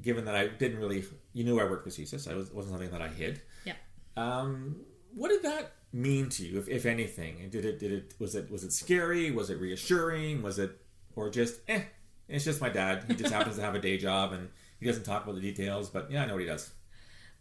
given 0.00 0.24
that 0.26 0.36
I 0.36 0.46
didn't 0.46 0.78
really, 0.78 1.04
you 1.32 1.44
knew 1.44 1.60
I 1.60 1.64
worked 1.64 1.84
with 1.84 1.96
CSIS, 1.96 2.30
I 2.30 2.36
was, 2.36 2.50
wasn't 2.52 2.74
something 2.74 2.92
that 2.92 3.02
I 3.02 3.08
hid. 3.08 3.42
Yeah. 3.64 3.74
Um, 4.16 4.76
what 5.12 5.28
did 5.28 5.42
that 5.42 5.72
mean 5.92 6.28
to 6.30 6.46
you, 6.46 6.60
if, 6.60 6.68
if 6.68 6.86
anything? 6.86 7.48
Did 7.50 7.64
it, 7.64 7.80
did 7.80 7.92
it, 7.92 8.14
was 8.20 8.36
it, 8.36 8.50
was 8.50 8.62
it 8.62 8.72
scary? 8.72 9.32
Was 9.32 9.50
it 9.50 9.58
reassuring? 9.58 10.42
Was 10.42 10.60
it, 10.60 10.80
or 11.16 11.28
just, 11.28 11.60
eh, 11.66 11.82
it's 12.28 12.44
just 12.44 12.60
my 12.60 12.68
dad. 12.68 13.04
He 13.08 13.14
just 13.14 13.34
happens 13.34 13.56
to 13.56 13.62
have 13.62 13.74
a 13.74 13.80
day 13.80 13.98
job 13.98 14.32
and 14.32 14.48
he 14.78 14.86
doesn't 14.86 15.02
talk 15.02 15.24
about 15.24 15.34
the 15.34 15.40
details, 15.40 15.90
but 15.90 16.08
yeah, 16.08 16.22
I 16.22 16.26
know 16.26 16.34
what 16.34 16.42
he 16.42 16.46
does. 16.46 16.70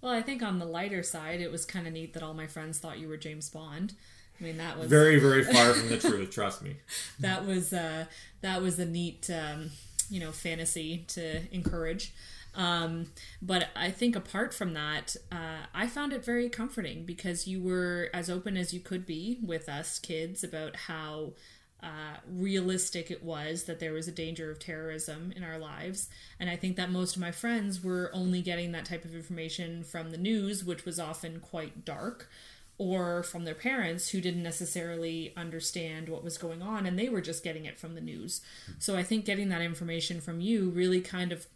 Well, 0.01 0.13
I 0.13 0.21
think 0.21 0.41
on 0.41 0.59
the 0.59 0.65
lighter 0.65 1.03
side, 1.03 1.41
it 1.41 1.51
was 1.51 1.65
kind 1.65 1.88
of 1.88 1.93
neat 1.93 2.13
that 2.13 2.23
all 2.23 2.33
my 2.33 2.47
friends 2.47 2.79
thought 2.79 2.99
you 2.99 3.07
were 3.07 3.17
James 3.17 3.49
Bond. 3.49 3.93
I 4.39 4.43
mean, 4.43 4.57
that 4.57 4.79
was 4.79 4.89
very, 4.89 5.19
very 5.19 5.43
far 5.43 5.73
from 5.73 5.89
the 5.89 5.97
truth. 5.97 6.31
Trust 6.31 6.62
me. 6.62 6.77
that 7.19 7.45
was 7.45 7.73
uh, 7.73 8.05
that 8.41 8.62
was 8.62 8.79
a 8.79 8.85
neat, 8.85 9.29
um, 9.29 9.71
you 10.09 10.19
know, 10.19 10.31
fantasy 10.31 11.05
to 11.09 11.41
encourage. 11.53 12.13
Um, 12.55 13.12
but 13.41 13.67
I 13.75 13.91
think 13.91 14.15
apart 14.15 14.53
from 14.53 14.73
that, 14.73 15.15
uh, 15.31 15.65
I 15.73 15.88
found 15.88 16.13
it 16.13 16.25
very 16.25 16.49
comforting 16.49 17.05
because 17.05 17.47
you 17.47 17.62
were 17.62 18.09
as 18.13 18.29
open 18.29 18.57
as 18.57 18.73
you 18.73 18.79
could 18.79 19.05
be 19.05 19.38
with 19.43 19.69
us 19.69 19.99
kids 19.99 20.43
about 20.43 20.75
how 20.75 21.33
uh, 21.82 22.18
realistic 22.30 23.10
it 23.10 23.24
was 23.24 23.63
that 23.63 23.80
there 23.80 23.94
was 23.94 24.08
a 24.08 24.12
danger 24.12 24.52
of 24.52 24.60
terrorism 24.60 25.32
in 25.36 25.44
our 25.44 25.58
lives. 25.58 26.10
And 26.39 26.50
I 26.50 26.56
think 26.56 26.76
that 26.76 26.92
most 26.92 27.15
of 27.15 27.22
my 27.22 27.32
friends 27.32 27.84
were 27.84 28.12
only 28.13 28.42
getting 28.42 28.72
that 28.74 28.86
type 28.86 29.06
of 29.06 29.15
information 29.15 29.84
from 29.84 30.12
the 30.12 30.18
news, 30.18 30.63
which 30.63 30.86
was 30.86 31.00
often 31.00 31.39
quite 31.39 31.86
dark, 31.86 32.30
or 32.78 33.24
from 33.24 33.44
their 33.44 33.56
parents 33.56 34.10
who 34.10 34.22
didn't 34.22 34.44
necessarily 34.44 35.34
understand 35.36 36.10
what 36.10 36.24
was 36.24 36.38
going 36.38 36.62
on 36.62 36.86
and 36.86 36.98
they 36.98 37.10
were 37.10 37.22
just 37.22 37.44
getting 37.44 37.65
it 37.65 37.78
from 37.78 37.94
the 37.94 38.02
news. 38.02 38.42
So 38.80 38.98
I 38.98 39.04
think 39.04 39.26
getting 39.26 39.50
that 39.50 39.62
information 39.62 40.22
from 40.22 40.39
you 40.39 40.70
really 40.70 41.02
kind 41.02 41.32
of 41.32 41.48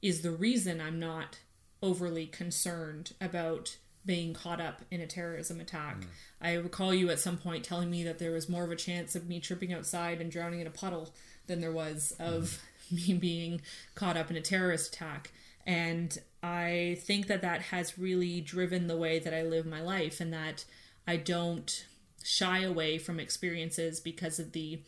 is 0.00 0.22
the 0.22 0.30
reason 0.30 0.80
I'm 0.80 1.00
not 1.00 1.40
overly 1.82 2.26
concerned 2.26 3.12
about 3.20 3.76
being 4.08 4.32
caught 4.32 4.58
up 4.58 4.80
in 4.90 5.02
a 5.02 5.06
terrorism 5.06 5.60
attack. 5.60 6.00
Mm. 6.00 6.06
I 6.40 6.54
recall 6.54 6.94
you 6.94 7.10
at 7.10 7.20
some 7.20 7.36
point 7.36 7.62
telling 7.62 7.90
me 7.90 8.02
that 8.04 8.18
there 8.18 8.32
was 8.32 8.48
more 8.48 8.64
of 8.64 8.70
a 8.72 8.76
chance 8.76 9.14
of 9.14 9.28
me 9.28 9.38
tripping 9.38 9.70
outside 9.70 10.22
and 10.22 10.32
drowning 10.32 10.60
in 10.60 10.66
a 10.66 10.70
puddle 10.70 11.10
than 11.46 11.60
there 11.60 11.70
was 11.70 12.16
of 12.18 12.58
mm. 12.90 13.08
me 13.08 13.18
being 13.18 13.60
caught 13.94 14.16
up 14.16 14.30
in 14.30 14.36
a 14.36 14.40
terrorist 14.40 14.94
attack. 14.94 15.30
And 15.66 16.18
I 16.42 16.96
think 17.02 17.26
that 17.26 17.42
that 17.42 17.60
has 17.64 17.98
really 17.98 18.40
driven 18.40 18.86
the 18.86 18.96
way 18.96 19.18
that 19.18 19.34
I 19.34 19.42
live 19.42 19.66
my 19.66 19.82
life 19.82 20.22
and 20.22 20.32
that 20.32 20.64
I 21.06 21.18
don't 21.18 21.84
shy 22.24 22.62
away 22.62 22.96
from 22.96 23.20
experiences 23.20 24.00
because 24.00 24.38
of 24.38 24.52
the 24.52 24.80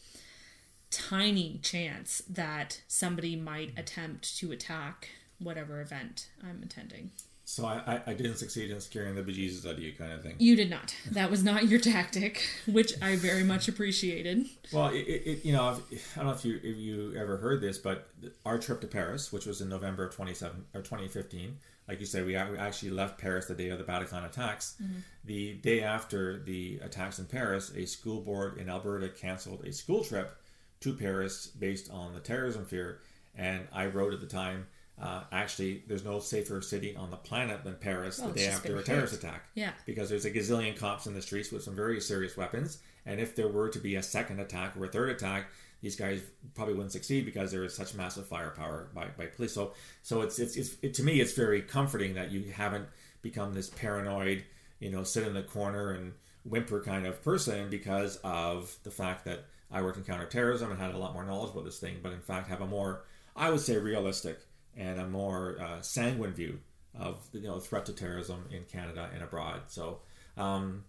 tiny 0.90 1.60
chance 1.62 2.22
that 2.26 2.80
somebody 2.88 3.36
might 3.36 3.78
attempt 3.78 4.38
to 4.38 4.50
attack 4.50 5.10
whatever 5.38 5.82
event 5.82 6.30
I'm 6.42 6.62
attending. 6.62 7.10
So 7.50 7.66
I, 7.66 8.00
I, 8.06 8.14
didn't 8.14 8.36
succeed 8.36 8.70
in 8.70 8.80
scaring 8.80 9.16
the 9.16 9.24
bejesus 9.24 9.66
out 9.66 9.72
of 9.72 9.80
you, 9.80 9.92
kind 9.92 10.12
of 10.12 10.22
thing. 10.22 10.36
You 10.38 10.54
did 10.54 10.70
not. 10.70 10.94
That 11.10 11.32
was 11.32 11.42
not 11.42 11.66
your 11.66 11.80
tactic, 11.80 12.48
which 12.64 12.92
I 13.02 13.16
very 13.16 13.42
much 13.42 13.66
appreciated. 13.66 14.46
Well, 14.72 14.90
it, 14.90 15.00
it 15.00 15.44
you 15.44 15.52
know, 15.52 15.64
I 15.64 15.74
don't 16.14 16.26
know 16.26 16.32
if 16.32 16.44
you 16.44 16.60
if 16.62 16.76
you 16.76 17.12
ever 17.18 17.38
heard 17.38 17.60
this, 17.60 17.76
but 17.76 18.08
our 18.46 18.56
trip 18.56 18.80
to 18.82 18.86
Paris, 18.86 19.32
which 19.32 19.46
was 19.46 19.60
in 19.60 19.68
November 19.68 20.06
of 20.06 20.14
27 20.14 20.64
or 20.74 20.82
2015, 20.82 21.56
like 21.88 21.98
you 21.98 22.06
said, 22.06 22.24
we 22.24 22.36
actually 22.36 22.90
left 22.90 23.18
Paris 23.18 23.46
the 23.46 23.56
day 23.56 23.70
of 23.70 23.78
the 23.78 23.84
Bataclan 23.84 24.24
attacks. 24.24 24.76
Mm-hmm. 24.80 25.00
The 25.24 25.54
day 25.54 25.82
after 25.82 26.38
the 26.44 26.78
attacks 26.84 27.18
in 27.18 27.24
Paris, 27.24 27.72
a 27.74 27.84
school 27.84 28.20
board 28.20 28.58
in 28.58 28.70
Alberta 28.70 29.08
canceled 29.08 29.64
a 29.64 29.72
school 29.72 30.04
trip 30.04 30.36
to 30.82 30.92
Paris 30.92 31.48
based 31.48 31.90
on 31.90 32.14
the 32.14 32.20
terrorism 32.20 32.64
fear, 32.64 33.00
and 33.34 33.66
I 33.72 33.86
wrote 33.86 34.14
at 34.14 34.20
the 34.20 34.28
time 34.28 34.68
uh, 35.00 35.22
actually, 35.32 35.82
there's 35.86 36.04
no 36.04 36.18
safer 36.18 36.60
city 36.60 36.94
on 36.94 37.10
the 37.10 37.16
planet 37.16 37.64
than 37.64 37.74
Paris 37.76 38.18
well, 38.18 38.28
the 38.28 38.40
day 38.40 38.46
after 38.48 38.76
a 38.76 38.82
terrorist 38.82 39.14
attack. 39.14 39.44
Yeah. 39.54 39.70
Because 39.86 40.10
there's 40.10 40.26
a 40.26 40.30
gazillion 40.30 40.76
cops 40.76 41.06
in 41.06 41.14
the 41.14 41.22
streets 41.22 41.50
with 41.50 41.62
some 41.62 41.74
very 41.74 42.00
serious 42.00 42.36
weapons. 42.36 42.78
And 43.06 43.18
if 43.18 43.34
there 43.34 43.48
were 43.48 43.70
to 43.70 43.78
be 43.78 43.96
a 43.96 44.02
second 44.02 44.40
attack 44.40 44.76
or 44.76 44.84
a 44.84 44.88
third 44.88 45.08
attack, 45.08 45.46
these 45.80 45.96
guys 45.96 46.20
probably 46.54 46.74
wouldn't 46.74 46.92
succeed 46.92 47.24
because 47.24 47.50
there 47.50 47.64
is 47.64 47.74
such 47.74 47.94
massive 47.94 48.26
firepower 48.26 48.90
by, 48.94 49.06
by 49.16 49.26
police. 49.26 49.54
So, 49.54 49.72
so 50.02 50.20
it's, 50.20 50.38
it's, 50.38 50.56
it's 50.56 50.76
it, 50.82 50.94
to 50.94 51.02
me, 51.02 51.20
it's 51.20 51.32
very 51.32 51.62
comforting 51.62 52.14
that 52.14 52.30
you 52.30 52.52
haven't 52.54 52.86
become 53.22 53.54
this 53.54 53.70
paranoid, 53.70 54.44
you 54.80 54.90
know, 54.90 55.02
sit 55.02 55.26
in 55.26 55.32
the 55.32 55.42
corner 55.42 55.92
and 55.92 56.12
whimper 56.44 56.82
kind 56.82 57.06
of 57.06 57.22
person 57.22 57.70
because 57.70 58.16
of 58.22 58.76
the 58.82 58.90
fact 58.90 59.24
that 59.24 59.46
I 59.70 59.80
worked 59.80 59.96
in 59.96 60.04
counterterrorism 60.04 60.70
and 60.70 60.78
had 60.78 60.94
a 60.94 60.98
lot 60.98 61.14
more 61.14 61.24
knowledge 61.24 61.52
about 61.52 61.64
this 61.64 61.78
thing, 61.78 62.00
but 62.02 62.12
in 62.12 62.20
fact 62.20 62.48
have 62.48 62.60
a 62.60 62.66
more, 62.66 63.04
I 63.34 63.50
would 63.50 63.60
say, 63.60 63.78
realistic 63.78 64.40
and 64.80 64.98
a 64.98 65.06
more 65.06 65.56
uh, 65.60 65.80
sanguine 65.82 66.32
view 66.32 66.58
of 66.98 67.18
the 67.32 67.38
you 67.38 67.48
know, 67.48 67.60
threat 67.60 67.86
to 67.86 67.92
terrorism 67.92 68.46
in 68.50 68.64
Canada 68.64 69.08
and 69.14 69.22
abroad. 69.22 69.60
So, 69.68 70.00
um, 70.36 70.84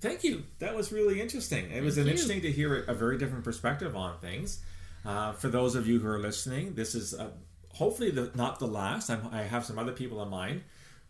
thank 0.00 0.24
you. 0.24 0.44
That 0.60 0.74
was 0.74 0.92
really 0.92 1.20
interesting. 1.20 1.66
It 1.66 1.72
thank 1.72 1.84
was 1.84 1.98
interesting 1.98 2.40
to 2.42 2.52
hear 2.52 2.84
a 2.84 2.94
very 2.94 3.18
different 3.18 3.44
perspective 3.44 3.96
on 3.96 4.18
things. 4.20 4.60
Uh, 5.04 5.32
for 5.32 5.48
those 5.48 5.74
of 5.74 5.86
you 5.86 5.98
who 5.98 6.08
are 6.08 6.18
listening, 6.18 6.74
this 6.74 6.94
is 6.94 7.12
uh, 7.12 7.30
hopefully 7.74 8.10
the, 8.10 8.30
not 8.34 8.58
the 8.58 8.66
last. 8.66 9.10
I'm, 9.10 9.28
i 9.32 9.42
have 9.42 9.64
some 9.64 9.78
other 9.78 9.92
people 9.92 10.22
in 10.22 10.30
mind 10.30 10.62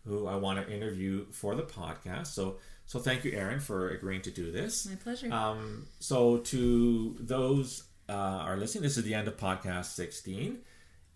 who 0.06 0.26
I 0.26 0.36
want 0.36 0.64
to 0.64 0.72
interview 0.72 1.26
for 1.32 1.54
the 1.54 1.62
podcast. 1.62 2.28
So, 2.28 2.56
so 2.86 2.98
thank 2.98 3.24
you, 3.24 3.32
Erin, 3.32 3.60
for 3.60 3.90
agreeing 3.90 4.22
to 4.22 4.30
do 4.30 4.50
this. 4.50 4.86
My 4.86 4.94
pleasure. 4.94 5.30
Um, 5.30 5.86
so, 5.98 6.38
to 6.38 7.16
those 7.20 7.84
uh, 8.08 8.12
are 8.12 8.56
listening, 8.56 8.82
this 8.82 8.96
is 8.96 9.04
the 9.04 9.14
end 9.14 9.28
of 9.28 9.36
podcast 9.36 9.86
16. 9.86 10.58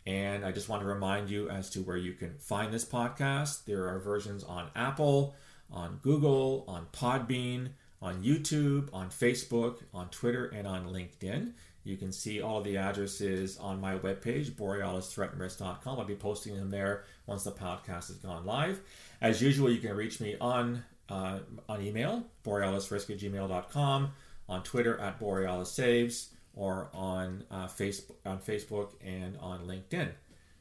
And 0.07 0.45
I 0.45 0.53
just 0.53 0.69
want 0.69 0.83
to 0.83 0.89
remind 0.89 1.31
you 1.31 1.49
as 1.49 1.71
to 1.71 1.81
where 1.81 1.97
you 1.97 2.13
can 2.13 2.37
find 2.39 2.73
this 2.73 2.85
podcast. 2.85 3.65
There 3.65 3.89
are 3.89 3.99
versions 3.99 4.45
on 4.45 4.71
Apple, 4.77 5.35
on 5.71 5.99
Google, 6.03 6.65
on 6.69 6.87
Podbean, 6.93 7.71
on 8.03 8.23
YouTube, 8.23 8.91
on 8.93 9.09
Facebook, 9.09 9.79
on 9.95 10.09
Twitter, 10.11 10.47
and 10.47 10.67
on 10.67 10.89
LinkedIn. 10.89 11.53
You 11.85 11.97
can 11.97 12.13
see 12.13 12.41
all 12.41 12.63
the 12.63 12.77
addresses 12.77 13.59
on 13.59 13.81
my 13.81 13.97
webpage, 13.99 14.53
borealisthreatandrisk.com. 14.53 15.99
I'll 15.99 16.05
be 16.05 16.15
posting 16.15 16.57
them 16.57 16.71
there 16.71 17.05
once 17.27 17.45
the 17.45 17.53
podcast 17.53 18.09
has 18.09 18.17
gone 18.17 18.47
live. 18.47 18.81
As 19.21 19.43
usual, 19.43 19.71
you 19.71 19.79
can 19.79 19.95
reach 19.95 20.21
me 20.21 20.37
on 20.41 20.83
uh, 21.09 21.41
on 21.69 21.83
email, 21.83 22.25
borealisrisk 22.47 23.11
at 23.11 23.19
gmail.com, 23.19 24.11
on 24.49 24.63
Twitter 24.63 24.99
at 24.99 25.21
borealissaves, 25.21 26.29
or 26.57 26.89
on 26.95 27.45
uh, 27.51 27.67
Facebook, 27.67 28.15
on 28.25 28.39
Facebook 28.39 28.91
and 29.05 29.37
on 29.39 29.67
LinkedIn. 29.67 30.11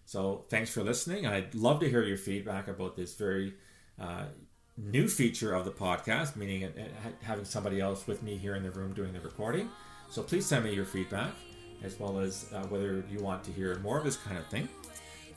So 0.06 0.46
thanks 0.50 0.72
for 0.72 0.84
listening. 0.84 1.26
I'd 1.26 1.56
love 1.56 1.80
to 1.80 1.90
hear 1.90 2.04
your 2.04 2.18
feedback 2.18 2.68
about 2.68 2.96
this 2.96 3.16
very 3.16 3.54
uh, 4.00 4.26
new 4.78 5.08
feature 5.08 5.54
of 5.54 5.66
the 5.66 5.72
podcast, 5.72 6.36
meaning 6.36 6.68
having 7.22 7.46
somebody 7.46 7.80
else 7.80 8.08
with 8.08 8.24
me 8.24 8.38
here 8.38 8.56
in 8.56 8.64
the 8.64 8.72
room 8.72 8.94
doing 8.94 9.14
the 9.14 9.22
recording. 9.22 9.70
So 10.10 10.22
please 10.24 10.46
send 10.46 10.66
me 10.66 10.74
your 10.74 10.86
feedback 10.86 11.34
as 11.84 12.00
well 12.00 12.20
as 12.20 12.46
uh, 12.54 12.64
whether 12.68 13.04
you 13.10 13.20
want 13.20 13.44
to 13.44 13.52
hear 13.52 13.78
more 13.80 13.98
of 13.98 14.04
this 14.04 14.18
kind 14.18 14.38
of 14.38 14.48
thing. 14.48 14.68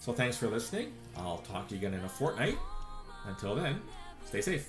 So 0.01 0.13
thanks 0.13 0.37
for 0.37 0.49
listening. 0.49 0.93
I'll 1.17 1.39
talk 1.39 1.69
to 1.69 1.75
you 1.75 1.81
again 1.81 1.99
in 1.99 2.05
a 2.05 2.09
fortnight. 2.09 2.59
Until 3.27 3.55
then, 3.55 3.81
stay 4.25 4.41
safe. 4.41 4.69